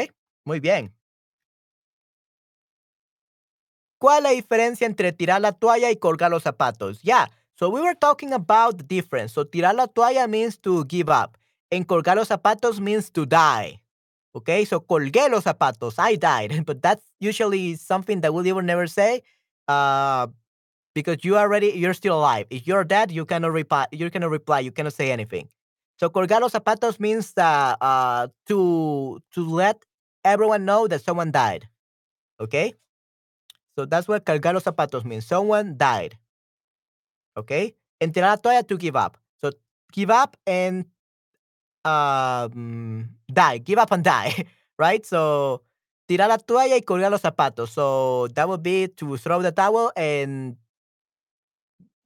[0.45, 0.93] Muy bien.
[4.01, 7.03] ¿Cuál es la diferencia entre tirar la toalla y colgar los zapatos?
[7.03, 7.31] Yeah.
[7.59, 9.32] So we were talking about the difference.
[9.32, 11.36] So tirar la toalla means to give up.
[11.70, 13.80] And colgar los zapatos means to die.
[14.34, 15.98] Okay, so colgué los zapatos.
[15.98, 16.62] I died.
[16.66, 19.22] But that's usually something that we will never say.
[19.66, 20.28] Uh,
[20.94, 22.46] because you already you're still alive.
[22.48, 23.86] If you're dead, you cannot reply.
[23.90, 24.61] You cannot reply.
[24.61, 25.48] You cannot say anything.
[25.98, 29.82] So colgar los zapatos means uh, uh, to to let
[30.24, 31.66] everyone know that someone died.
[32.38, 32.74] Okay.
[33.74, 35.26] So that's what colgar los zapatos means.
[35.26, 36.16] Someone died.
[37.39, 37.74] Okay.
[38.01, 39.16] And toalla to give up.
[39.41, 39.53] So
[39.93, 40.84] give up and
[41.84, 43.59] um, die.
[43.59, 44.34] Give up and die.
[44.78, 45.05] Right.
[45.05, 45.64] So
[46.07, 47.70] tirar la toalla y colgar los zapatos.
[47.70, 50.57] So that would be to throw the towel and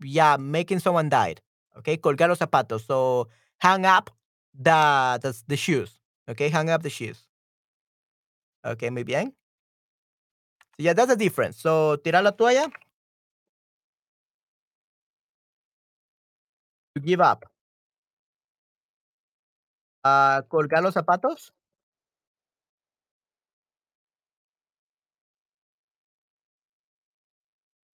[0.03, 1.43] yeah, making someone died.
[1.77, 2.87] Okay, colgar los zapatos.
[2.87, 3.29] So
[3.59, 4.09] hang up
[4.55, 6.01] the, the the shoes.
[6.31, 7.29] Okay, hang up the shoes.
[8.65, 9.35] Okay, muy bien.
[10.77, 11.61] So yeah, that's the difference.
[11.61, 12.73] So tirar la toalla.
[16.97, 17.45] To give up.
[20.05, 21.53] Uh, colgar los zapatos.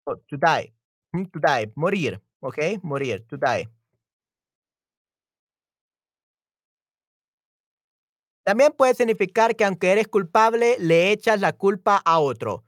[0.07, 0.72] Oh, to die.
[1.14, 1.66] Mm, To die.
[1.76, 2.20] Morir.
[2.40, 3.24] Okay, morir.
[3.28, 3.68] To die.
[8.44, 12.64] También puede significar que aunque eres culpable, le echas la culpa a otro.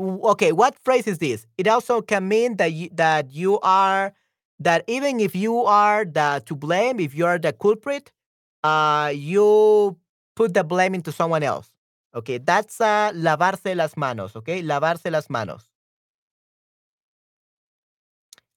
[0.00, 1.46] Okay, what phrase is this?
[1.58, 4.14] It also can mean that you, that you are
[4.58, 8.10] that even if you are the to blame, if you are the culprit,
[8.64, 9.98] uh, you
[10.36, 11.70] put the blame into someone else.
[12.14, 14.36] Okay, that's uh, lavarse las manos.
[14.36, 15.68] Okay, lavarse las manos.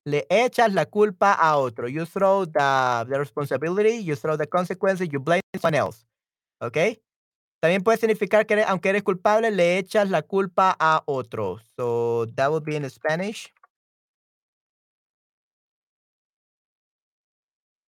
[0.05, 1.87] Le echas la culpa a otro.
[1.87, 6.05] You throw the, the responsibility, you throw the consequences, you blame someone else.
[6.61, 6.99] Okay.
[7.63, 11.61] También puede significar que aunque eres culpable, le echas la culpa a otro.
[11.77, 13.53] So that would be in Spanish.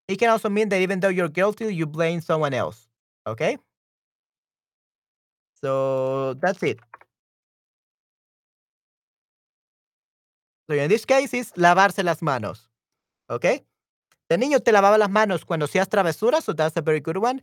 [0.09, 2.89] It can also mean that even though you're guilty, you blame someone else.
[3.25, 3.59] Okay?
[5.63, 6.81] So that's it.
[10.69, 12.69] So in this case, it's lavarse las manos.
[13.29, 13.65] Okay?
[14.29, 17.41] De niño te lavaba las manos cuando hacías travesuras, so that's a very good one.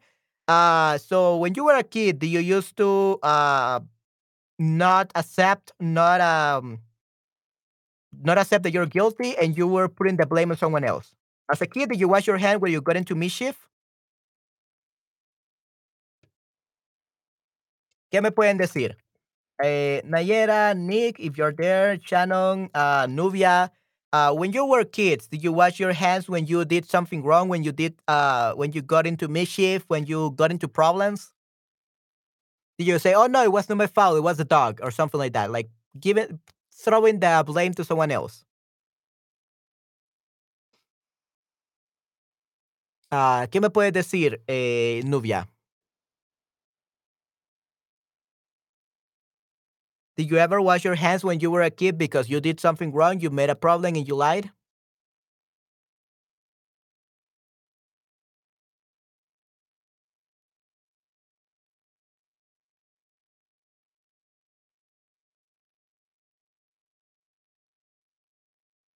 [0.47, 3.79] Uh, so when you were a kid, do you used to uh,
[4.59, 6.79] not accept, not um,
[8.23, 11.13] not accept that you're guilty, and you were putting the blame on someone else?
[11.51, 13.67] As a kid, did you wash your hand when you got into mischief?
[18.11, 18.95] ¿Qué me pueden decir?
[19.63, 23.71] Eh, Nayera, Nick, if you're there, Shannon, uh, Nubia,
[24.13, 27.49] uh, when you were kids, did you wash your hands when you did something wrong?
[27.49, 29.83] When you did, uh, when you got into mischief?
[29.87, 31.33] When you got into problems?
[32.77, 34.91] Did you say, "Oh no, it was not my fault; it was the dog," or
[34.91, 35.51] something like that?
[35.51, 36.39] Like giving,
[36.73, 38.45] throwing the blame to someone else.
[43.11, 45.47] Ah, ¿Qué me puedes decir, eh, Nubia?
[50.17, 52.91] Did you ever wash your hands when you were a kid because you did something
[52.91, 54.51] wrong, you made a problem, and you lied?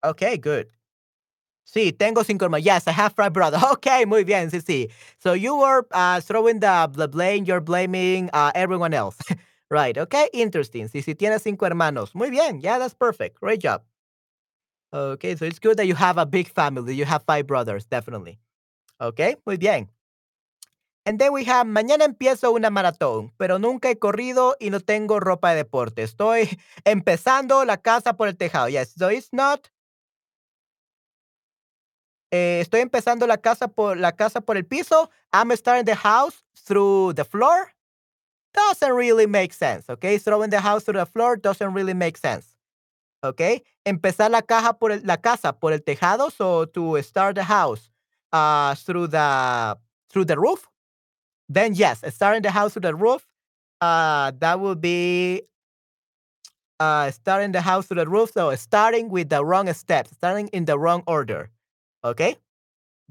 [0.04, 0.68] Okay, good.
[1.66, 2.66] Sí, tengo cinco hermanos.
[2.66, 3.62] Yes, I have five brothers.
[3.74, 4.92] Okay, muy bien, sí, sí.
[5.20, 9.18] So you were uh, throwing the, the blame, you're blaming uh, everyone else.
[9.72, 10.88] right, okay, interesting.
[10.88, 12.14] Sí, sí, tienes cinco hermanos.
[12.14, 13.40] Muy bien, yeah, that's perfect.
[13.40, 13.82] Great job.
[14.94, 16.94] Okay, so it's good that you have a big family.
[16.94, 18.40] You have five brothers, definitely.
[19.00, 19.90] Okay, muy bien.
[21.06, 25.20] And then we have, mañana empiezo una maratón, pero nunca he corrido y no tengo
[25.20, 26.04] ropa de deporte.
[26.04, 26.48] Estoy
[26.86, 28.70] empezando la casa por el tejado.
[28.70, 29.72] Yes, so it's not
[32.32, 35.10] eh, estoy empezando la casa por la casa por el piso.
[35.34, 37.74] I'm starting the house through the floor.
[38.54, 40.18] Doesn't really make sense, okay?
[40.18, 42.48] Throwing the house through the floor doesn't really make sense.
[43.24, 43.62] Okay?
[43.86, 47.90] Empezar la caja por el- la casa por el tejado, so to start the house
[48.34, 49.78] uh through the
[50.12, 50.68] through the roof.
[51.50, 53.26] Then yes, starting the house through the roof.
[53.82, 55.44] Uh that would be
[56.80, 58.32] uh starting the house through the roof.
[58.32, 61.50] So starting with the wrong steps, starting in the wrong order.
[62.04, 62.36] Okay?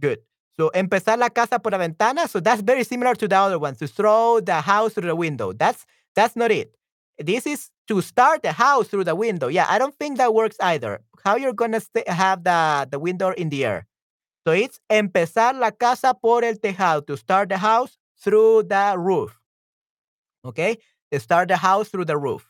[0.00, 0.20] Good.
[0.58, 2.28] So empezar la casa por la ventana.
[2.28, 3.74] So that's very similar to the other one.
[3.76, 5.52] To throw the house through the window.
[5.52, 6.74] That's that's not it.
[7.18, 9.48] This is to start the house through the window.
[9.48, 11.00] Yeah, I don't think that works either.
[11.24, 13.86] How you're gonna have the the window in the air?
[14.46, 19.38] So it's empezar la casa por el tejado to start the house through the roof.
[20.44, 20.78] Okay,
[21.12, 22.49] to start the house through the roof.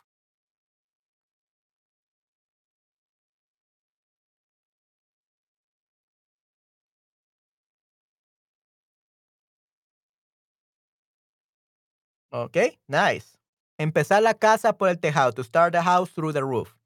[12.33, 13.37] Okay, nice.
[13.79, 16.77] Empezar la casa por el tejado to start the house through the roof.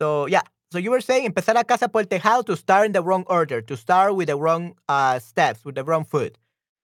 [0.00, 0.42] So yeah,
[0.72, 3.24] so you were saying empezar la casa por el tejado to start in the wrong
[3.28, 6.36] order, to start with the wrong uh, steps, with the wrong foot.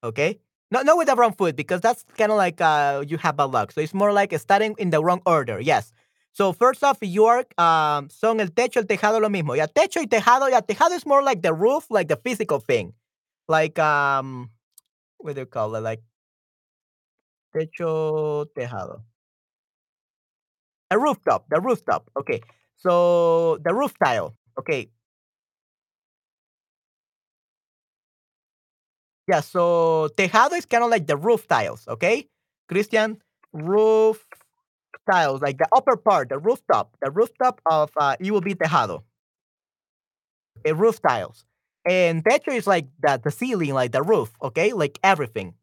[0.05, 0.39] Okay,
[0.71, 3.51] not not with the wrong foot because that's kind of like uh, you have bad
[3.53, 3.73] luck.
[3.73, 5.61] So it's more like starting in the wrong order.
[5.61, 5.93] Yes.
[6.35, 9.55] So first off, York, um, son el techo, el tejado, lo mismo.
[9.55, 10.49] Yeah, techo y tejado.
[10.49, 12.95] Yeah, tejado is more like the roof, like the physical thing,
[13.49, 14.51] like um,
[15.19, 15.81] what do you call it?
[15.83, 16.03] Like
[17.53, 19.05] techo, tejado.
[20.91, 22.09] A rooftop, the rooftop.
[22.17, 22.41] Okay.
[22.77, 24.37] So the roof tile.
[24.59, 24.91] Okay.
[29.29, 32.29] Yeah, so tejado is kind of like the roof tiles, okay?
[32.69, 33.23] Christian,
[33.53, 34.27] roof
[35.11, 39.03] tiles, like the upper part, the rooftop, the rooftop of uh, it will be tejado,
[40.59, 41.45] okay, roof tiles.
[41.85, 44.73] And techo is like the, the ceiling, like the roof, okay?
[44.73, 45.55] Like everything.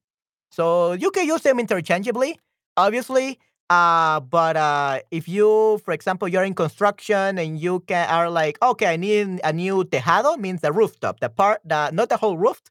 [0.52, 2.40] So you can use them interchangeably,
[2.76, 3.40] obviously.
[3.70, 8.58] Uh, but uh, if you, for example, you're in construction and you can are like,
[8.62, 12.38] okay, I need a new tejado, means the rooftop, the part, the not the whole
[12.38, 12.62] roof,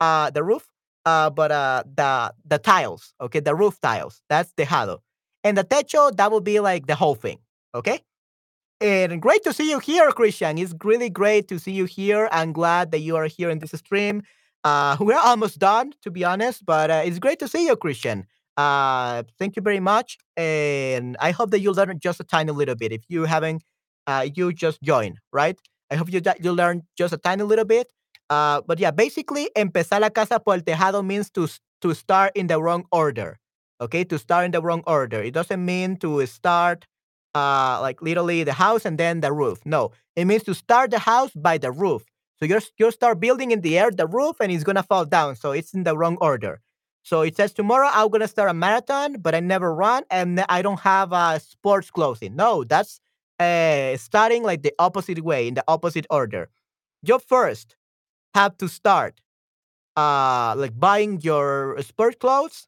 [0.00, 0.68] uh, the roof,
[1.04, 4.22] uh, but uh, the the tiles, okay, the roof tiles.
[4.28, 5.00] That's tejado,
[5.44, 7.38] and the techo that would be like the whole thing,
[7.74, 8.00] okay.
[8.80, 10.58] And great to see you here, Christian.
[10.58, 12.28] It's really great to see you here.
[12.32, 14.22] I'm glad that you are here in this stream.
[14.64, 18.26] Uh, we're almost done, to be honest, but uh, it's great to see you, Christian.
[18.56, 22.76] Uh, thank you very much, and I hope that you learn just a tiny little
[22.76, 22.92] bit.
[22.92, 23.64] If you haven't,
[24.06, 25.58] uh, you just join, right?
[25.90, 27.92] I hope you that you learn just a tiny little bit.
[28.30, 31.48] Uh, but yeah, basically, empezar la casa por el tejado means to
[31.80, 33.38] to start in the wrong order.
[33.80, 35.20] Okay, to start in the wrong order.
[35.22, 36.86] It doesn't mean to start
[37.34, 39.58] uh like literally the house and then the roof.
[39.64, 42.04] No, it means to start the house by the roof.
[42.38, 45.34] So you're you start building in the air the roof and it's gonna fall down.
[45.36, 46.60] So it's in the wrong order.
[47.02, 50.62] So it says tomorrow I'm gonna start a marathon, but I never run and I
[50.62, 52.36] don't have uh, sports clothing.
[52.36, 53.00] No, that's
[53.40, 56.48] uh, starting like the opposite way in the opposite order.
[57.02, 57.76] You first
[58.34, 59.20] have to start
[59.96, 62.66] uh like buying your sport clothes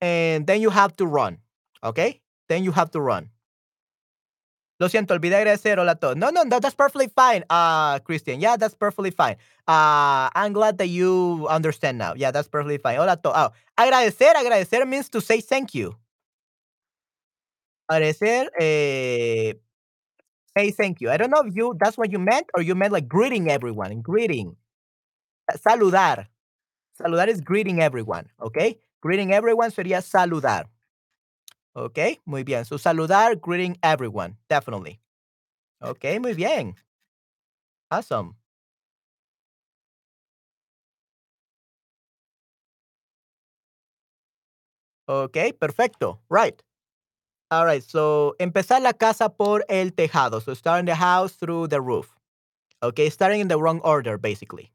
[0.00, 1.38] and then you have to run.
[1.82, 2.20] Okay?
[2.48, 3.30] Then you have to run.
[4.80, 5.78] Lo siento, olvidé agradecer.
[5.78, 6.16] Hola a todos.
[6.16, 8.40] No, no, no, that's perfectly fine, uh, Christian.
[8.40, 9.36] Yeah, that's perfectly fine.
[9.66, 12.14] Uh, I'm glad that you understand now.
[12.16, 12.96] Yeah, that's perfectly fine.
[12.98, 13.36] Hola a todos.
[13.36, 15.96] Oh, agradecer, agradecer means to say thank you.
[17.90, 19.54] Agradecer, eh,
[20.56, 21.10] say thank you.
[21.10, 24.00] I don't know if you, that's what you meant or you meant like greeting everyone.
[24.02, 24.56] Greeting.
[25.56, 26.26] Saludar.
[27.00, 28.26] Saludar is greeting everyone.
[28.42, 28.78] Okay?
[29.02, 30.66] Greeting everyone sería saludar.
[31.76, 32.64] Okay, muy bien.
[32.64, 34.36] So saludar, greeting everyone.
[34.48, 35.00] Definitely.
[35.82, 36.74] Okay, muy bien.
[37.90, 38.36] Awesome.
[45.08, 46.20] Okay, perfecto.
[46.28, 46.62] Right.
[47.50, 47.82] All right.
[47.82, 50.42] So empezar la casa por el tejado.
[50.42, 52.14] So starting the house through the roof.
[52.82, 54.72] Okay, starting in the wrong order, basically.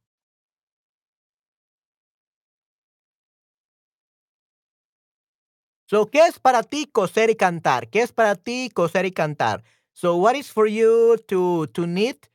[5.86, 7.90] So, ¿qué es para ti coser y cantar?
[7.90, 9.64] ¿Qué es para ti coser y cantar?
[9.94, 12.30] So, what is for you to to knit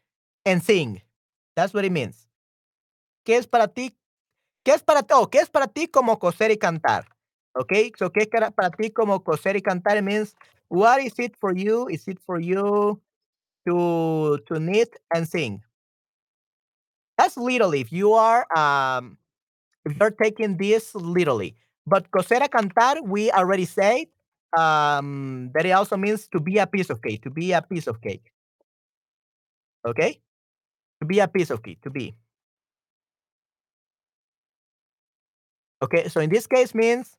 [0.44, 1.02] and sing?
[1.56, 2.28] That's what it means.
[3.24, 3.96] ¿Qué es para ti?
[4.64, 5.04] ¿Qué es para?
[5.12, 7.06] Oh, ¿qué es para ti como coser y cantar?
[7.54, 9.96] Okay, so ¿qué es para ti como coser y cantar?
[9.96, 10.34] It means
[10.68, 11.88] what is it for you?
[11.88, 13.00] Is it for you
[13.66, 15.62] to to knit and sing?
[17.16, 19.18] That's literally if you are um
[19.84, 21.56] if you're taking this literally.
[21.88, 24.12] But coser a cantar, we already said
[24.56, 27.86] um, that it also means to be a piece of cake, to be a piece
[27.86, 28.30] of cake.
[29.86, 30.20] Okay?
[31.00, 32.14] To be a piece of cake, to be.
[35.80, 37.16] Okay, so in this case means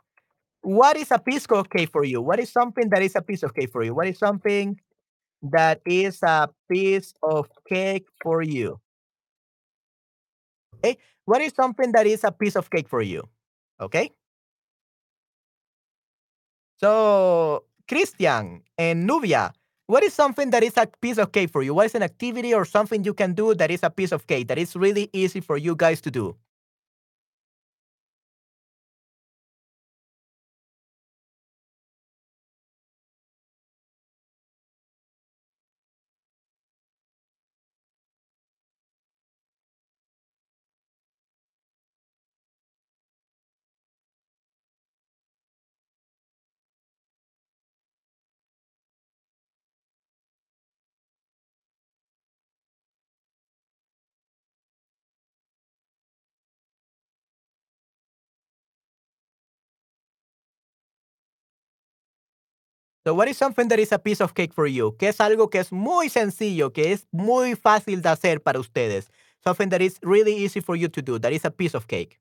[0.62, 2.22] what is a piece of cake for you?
[2.22, 3.96] What is something that is a piece of cake for you?
[3.96, 4.80] What is something
[5.42, 8.80] that is a piece of cake for you?
[10.78, 10.98] Okay?
[11.26, 13.24] What is something that is a piece of cake for you?
[13.82, 14.12] Okay?
[16.80, 19.52] So, Christian and Nubia,
[19.88, 21.74] what is something that is a piece of cake for you?
[21.74, 24.48] What is an activity or something you can do that is a piece of cake
[24.48, 26.36] that is really easy for you guys to do?
[63.10, 64.96] So what is something that is a piece of cake for you?
[64.96, 69.10] ¿Qué es algo que es muy sencillo, que es muy fácil de hacer para ustedes?
[69.44, 72.20] Something that is really easy for you to do, that is a piece of cake.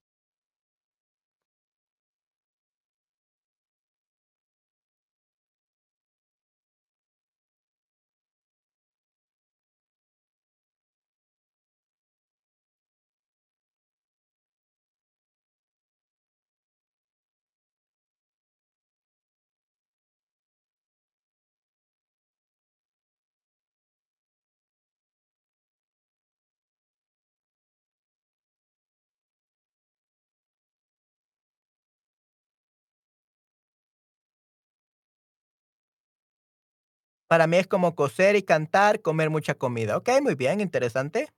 [37.30, 39.98] Para mí es como coser y cantar, comer mucha comida.
[39.98, 41.28] Okey, muy bien, interesante.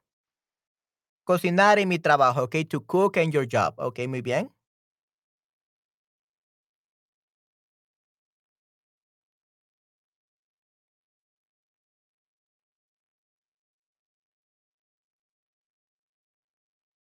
[1.26, 3.74] Cocinar en mi trabajo, okey, to cook in your job.
[3.78, 4.51] Okey, muy bien.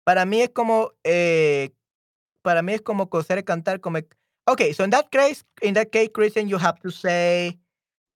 [0.07, 1.72] Para mí es como, eh,
[2.43, 4.09] para mí es como coser, cantar, comer
[4.47, 7.59] okey, so in that case in that case, Christian, you have to say,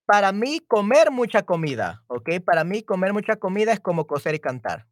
[0.07, 4.39] para mí comer mucha comida, okey, para mí comer mucha comida es como coser y
[4.41, 4.87] cantar.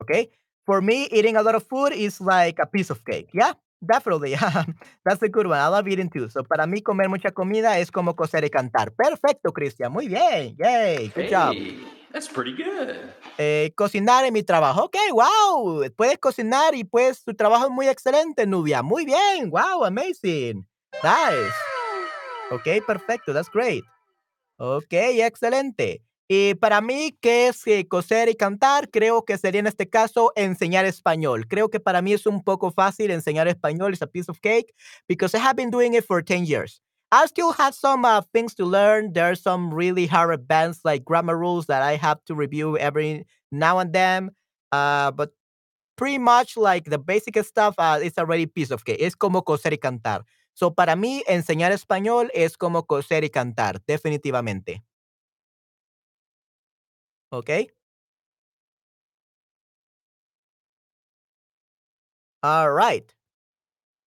[0.00, 0.30] Okay?
[0.66, 3.28] For me, eating a lot of food is like a piece of cake.
[3.32, 4.34] Yeah, definitely.
[5.04, 5.58] That's a good one.
[5.58, 6.28] I love eating too.
[6.30, 8.92] So, para mí comer mucha comida es como coser y cantar.
[8.92, 9.92] Perfecto, Cristian.
[9.92, 10.56] Muy bien.
[10.56, 11.08] Yay.
[11.14, 11.54] Good job.
[11.54, 11.76] Hey,
[12.12, 12.96] that's pretty good.
[13.36, 14.84] Eh, cocinar en mi trabajo.
[14.84, 15.84] Ok, wow.
[15.96, 18.82] Puedes cocinar y pues tu trabajo es muy excelente, Nubia.
[18.82, 19.50] Muy bien.
[19.50, 20.66] Wow, amazing.
[21.02, 21.73] Nice.
[22.54, 23.32] Ok, perfecto.
[23.32, 23.84] That's great.
[24.58, 26.02] Ok, excelente.
[26.28, 28.88] Y para mí, ¿qué es eh, coser y cantar?
[28.90, 31.46] Creo que sería en este caso enseñar español.
[31.48, 33.92] Creo que para mí es un poco fácil enseñar español.
[33.92, 34.72] It's a piece of cake
[35.08, 36.80] because I have been doing it for 10 years.
[37.10, 39.12] I still have some uh, things to learn.
[39.12, 43.26] There are some really hard advanced like grammar rules that I have to review every
[43.52, 44.30] now and then.
[44.72, 45.30] Uh, but
[45.96, 49.00] pretty much like the basic stuff, uh, it's already piece of cake.
[49.00, 50.22] Es como coser y cantar.
[50.54, 54.82] So para mí, enseñar español es como coser y cantar, definitivamente.
[57.30, 57.50] ¿Ok?
[62.42, 63.12] All right.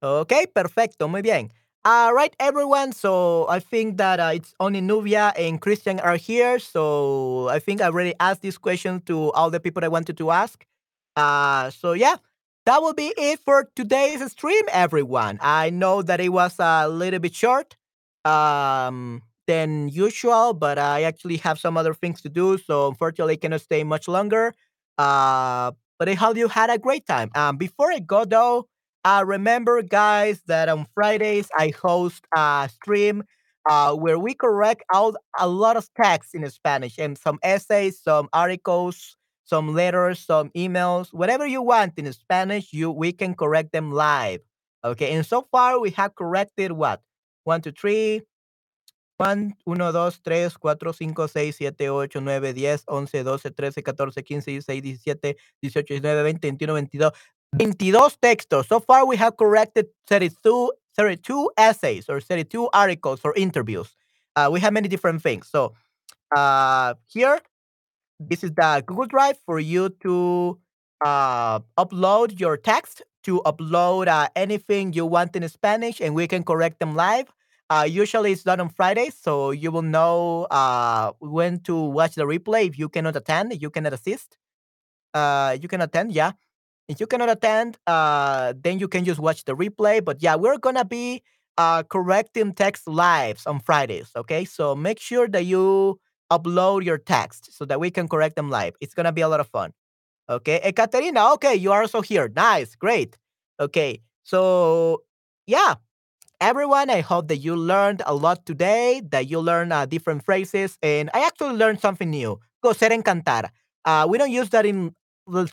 [0.02, 1.52] Okay, perfecto, muy bien.
[1.84, 2.92] All right, everyone.
[2.94, 6.60] So I think that uh, it's only Nubia and Christian are here.
[6.60, 10.32] So I think I already asked this question to all the people I wanted to
[10.32, 10.66] ask.
[11.16, 12.18] Uh, so yeah,
[12.68, 15.40] that will be it for today's stream, everyone.
[15.42, 17.78] I know that it was a little bit short
[18.26, 22.58] um, than usual, but I actually have some other things to do.
[22.58, 24.54] So unfortunately, I cannot stay much longer.
[24.98, 27.32] Uh, but I hope you had a great time.
[27.36, 28.68] Um, before I go though,
[29.06, 33.24] uh, remember, guys, that on Fridays I host a stream
[33.70, 38.28] uh, where we correct out a lot of text in Spanish and some essays, some
[38.34, 39.16] articles,
[39.48, 44.42] some letters, some emails, whatever you want in Spanish, you we can correct them live.
[44.84, 47.02] Okay, and so far we have corrected what
[47.46, 48.22] one, two, three,
[49.18, 54.22] one, uno, dos, tres, cuatro, cinco, seis, siete, ocho, nueve, diez, once, doce, trece, catorce,
[54.22, 57.14] quince, dieciséis, diecisiete, dieciocho, diecinueve, veinte, veintiuno, veintidós.
[57.58, 58.68] 22 textos.
[58.68, 63.96] So far, we have corrected 32, 32 essays or 32 articles or interviews.
[64.36, 65.48] Uh, we have many different things.
[65.50, 65.74] So
[66.36, 67.40] uh, here,
[68.20, 70.60] this is the Google Drive for you to
[71.06, 76.44] uh, upload your text, to upload uh, anything you want in Spanish, and we can
[76.44, 77.28] correct them live.
[77.70, 82.24] Uh, usually it's done on Fridays, so you will know uh, when to watch the
[82.24, 82.68] replay.
[82.68, 84.38] If you cannot attend, you cannot assist.
[85.14, 86.32] Uh, you can attend, yeah.
[86.88, 90.04] If you cannot attend, uh, then you can just watch the replay.
[90.04, 91.24] But yeah, we're gonna be
[91.58, 94.12] uh, correcting text lives on Fridays.
[94.16, 96.00] Okay, so make sure that you
[96.32, 98.76] upload your text so that we can correct them live.
[98.82, 99.74] It's gonna be a lot of fun.
[100.30, 101.34] Okay, Ekaterina.
[101.34, 102.30] Okay, you are also here.
[102.36, 103.18] Nice, great.
[103.60, 105.04] Okay, so
[105.46, 105.76] yeah,
[106.42, 106.90] everyone.
[106.90, 109.02] I hope that you learned a lot today.
[109.10, 112.40] That you learned uh, different phrases, and I actually learned something new.
[112.62, 113.50] Coser en cantar.
[113.86, 114.94] Uh, we don't use that in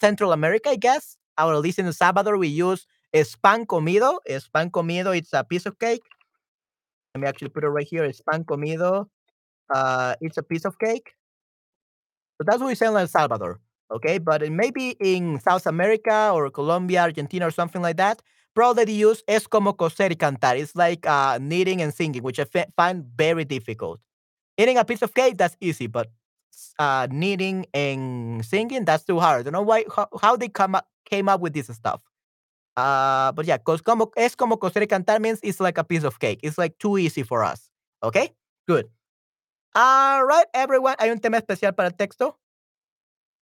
[0.00, 4.18] Central America, I guess at least in El Salvador, we use es pan comido.
[4.26, 5.16] Es pan comido.
[5.16, 6.02] It's a piece of cake.
[7.14, 8.04] Let me actually put it right here.
[8.04, 9.06] It's pan comido.
[9.72, 11.12] Uh, it's a piece of cake.
[12.38, 13.60] So that's what we say in El Salvador.
[13.92, 18.22] Okay, but maybe in South America or Colombia, Argentina, or something like that,
[18.54, 20.58] probably the use es como coser y cantar.
[20.58, 22.46] It's like uh, knitting and singing, which I
[22.76, 24.00] find very difficult.
[24.58, 26.08] Eating a piece of cake, that's easy, but
[26.78, 29.40] uh, knitting and singing, that's too hard.
[29.40, 32.00] I don't know why how, how they come up came up with this stuff.
[32.76, 36.04] Uh, but yeah, cause como es como coser y cantar means it's like a piece
[36.04, 36.40] of cake.
[36.42, 37.70] It's like too easy for us.
[38.02, 38.30] Okay.
[38.68, 38.88] Good.
[39.74, 40.94] All right, everyone.
[41.00, 42.38] ¿Hay un tema especial para el texto?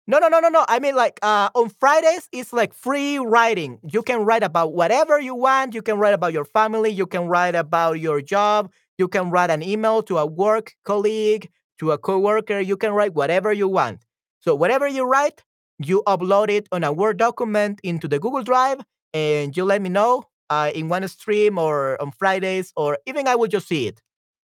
[0.08, 0.66] No, no, no, no, no.
[0.68, 3.80] I mean, like uh, on Fridays, it's like free writing.
[3.84, 5.74] You can write about whatever you want.
[5.74, 6.92] You can write about your family.
[6.92, 8.72] You can write about your job.
[8.98, 11.50] You can write an email to a work colleague,
[11.80, 12.60] to a coworker.
[12.60, 14.06] You can write whatever you want.
[14.42, 15.44] So whatever you write,
[15.80, 18.82] you upload it on a Word document into the Google Drive,
[19.14, 23.36] and you let me know uh, in one stream or on Fridays, or even I
[23.36, 24.02] will just see it.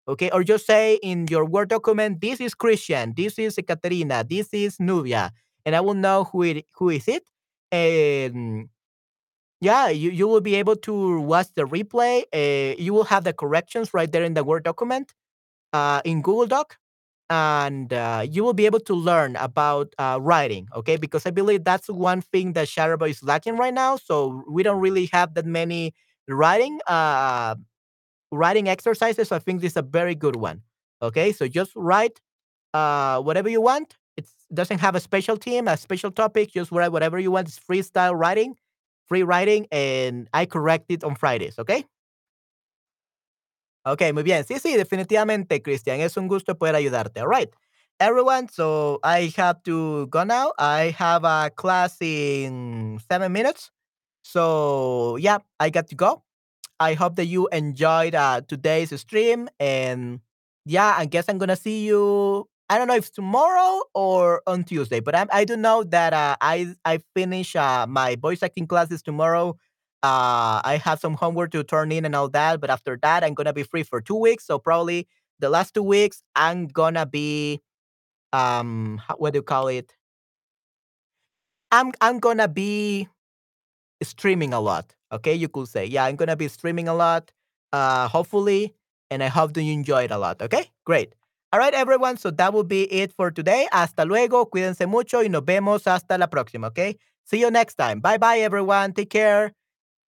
[0.07, 4.53] Okay, or just say in your Word document, this is Christian, this is Ekaterina, this
[4.53, 5.33] is Nubia,
[5.65, 7.25] and I will know who it who is it.
[7.73, 8.69] And
[9.61, 12.25] yeah, you, you will be able to watch the replay.
[12.35, 15.15] Uh, you will have the corrections right there in the Word document
[15.73, 16.79] uh, in Google Doc,
[17.31, 20.69] and uh, you will be able to learn about uh, writing.
[20.77, 23.97] Okay, because I believe that's one thing that Sharaba is lacking right now.
[23.97, 25.95] So we don't really have that many
[26.29, 27.57] writing uh,
[28.35, 29.33] writing exercises.
[29.33, 30.63] I think this is a very good one.
[31.03, 32.21] Okay, so just write
[32.73, 36.53] uh, whatever you want it doesn't have a special team, a special topic.
[36.53, 37.49] Just write whatever you want.
[37.49, 38.57] It's freestyle writing,
[39.07, 41.59] free writing, and I correct it on Fridays.
[41.59, 41.85] Okay.
[43.87, 44.45] Okay, muy bien.
[44.45, 46.01] Sí, sí, definitivamente, Christian.
[46.01, 47.21] Es un gusto poder ayudarte.
[47.21, 47.51] All right.
[48.01, 50.53] Everyone, so I have to go now.
[50.59, 53.71] I have a class in seven minutes.
[54.23, 56.23] So, yeah, I got to go.
[56.81, 59.49] I hope that you enjoyed uh, today's stream.
[59.61, 60.21] And
[60.67, 64.65] yeah, I guess I'm going to see you I don't know if tomorrow or on
[64.65, 68.67] Tuesday, but I, I do know that uh, I I finish uh, my voice acting
[68.67, 69.51] classes tomorrow.
[70.03, 73.35] Uh, I have some homework to turn in and all that, but after that, I'm
[73.35, 74.47] gonna be free for two weeks.
[74.47, 75.07] So probably
[75.41, 77.61] the last two weeks, I'm gonna be
[78.33, 79.95] um, what do you call it?
[81.71, 83.09] I'm I'm gonna be
[84.03, 84.95] streaming a lot.
[85.15, 87.31] Okay, you could say, yeah, I'm gonna be streaming a lot.
[87.73, 88.75] Uh, hopefully,
[89.11, 90.43] and I hope that you enjoy it a lot.
[90.43, 91.15] Okay, great.
[91.53, 92.17] All right, everyone.
[92.17, 93.69] So that will be it for today.
[93.73, 94.47] Hasta luego.
[94.47, 96.67] Cuídense mucho y nos vemos hasta la próxima.
[96.69, 96.97] Okay.
[97.27, 98.01] See you next time.
[98.01, 98.93] Bye bye, everyone.
[98.93, 99.53] Take care.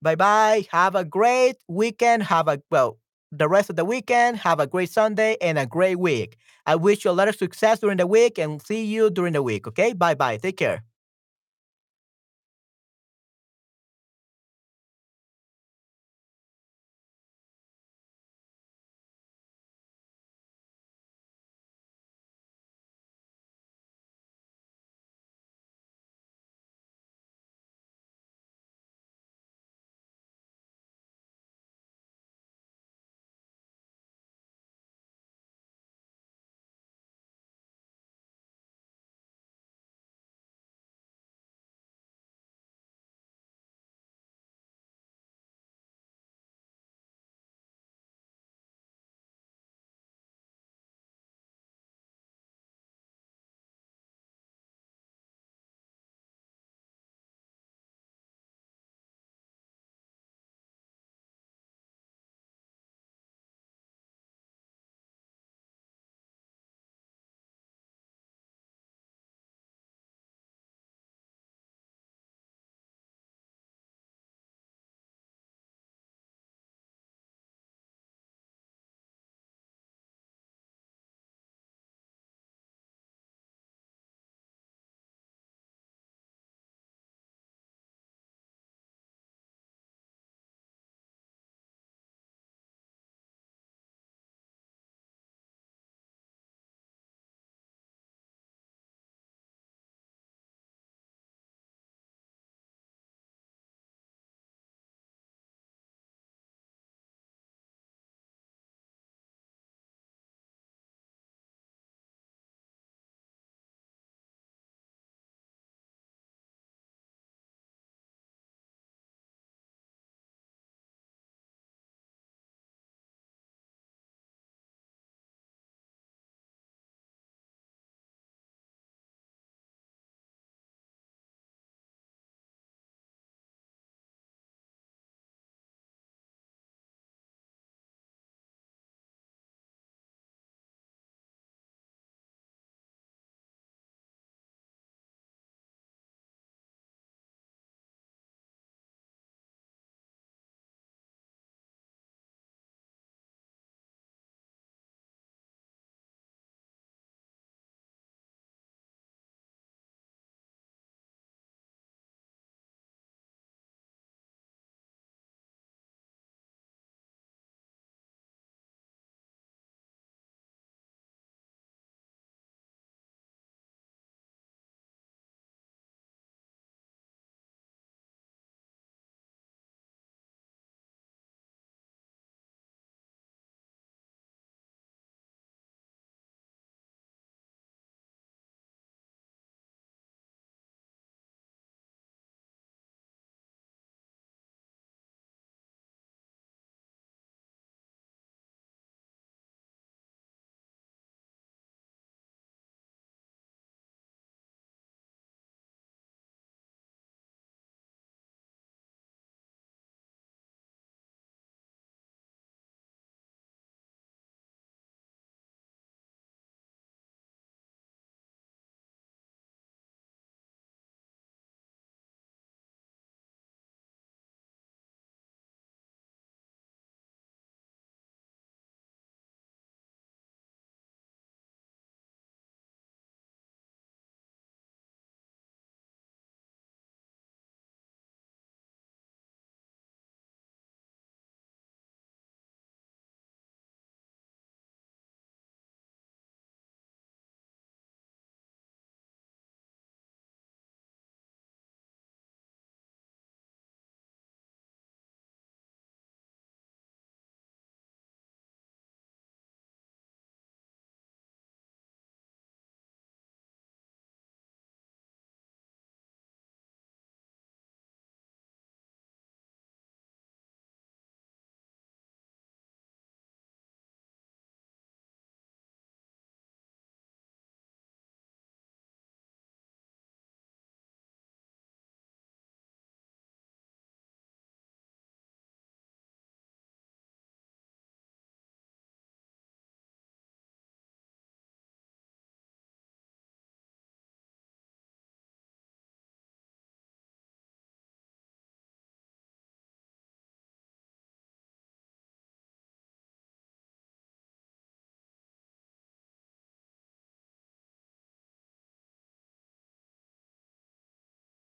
[0.01, 0.67] Bye bye.
[0.71, 2.23] Have a great weekend.
[2.23, 2.99] Have a, well,
[3.31, 4.37] the rest of the weekend.
[4.39, 6.37] Have a great Sunday and a great week.
[6.65, 9.43] I wish you a lot of success during the week and see you during the
[9.43, 9.67] week.
[9.67, 9.93] Okay.
[9.93, 10.37] Bye bye.
[10.37, 10.86] Take care.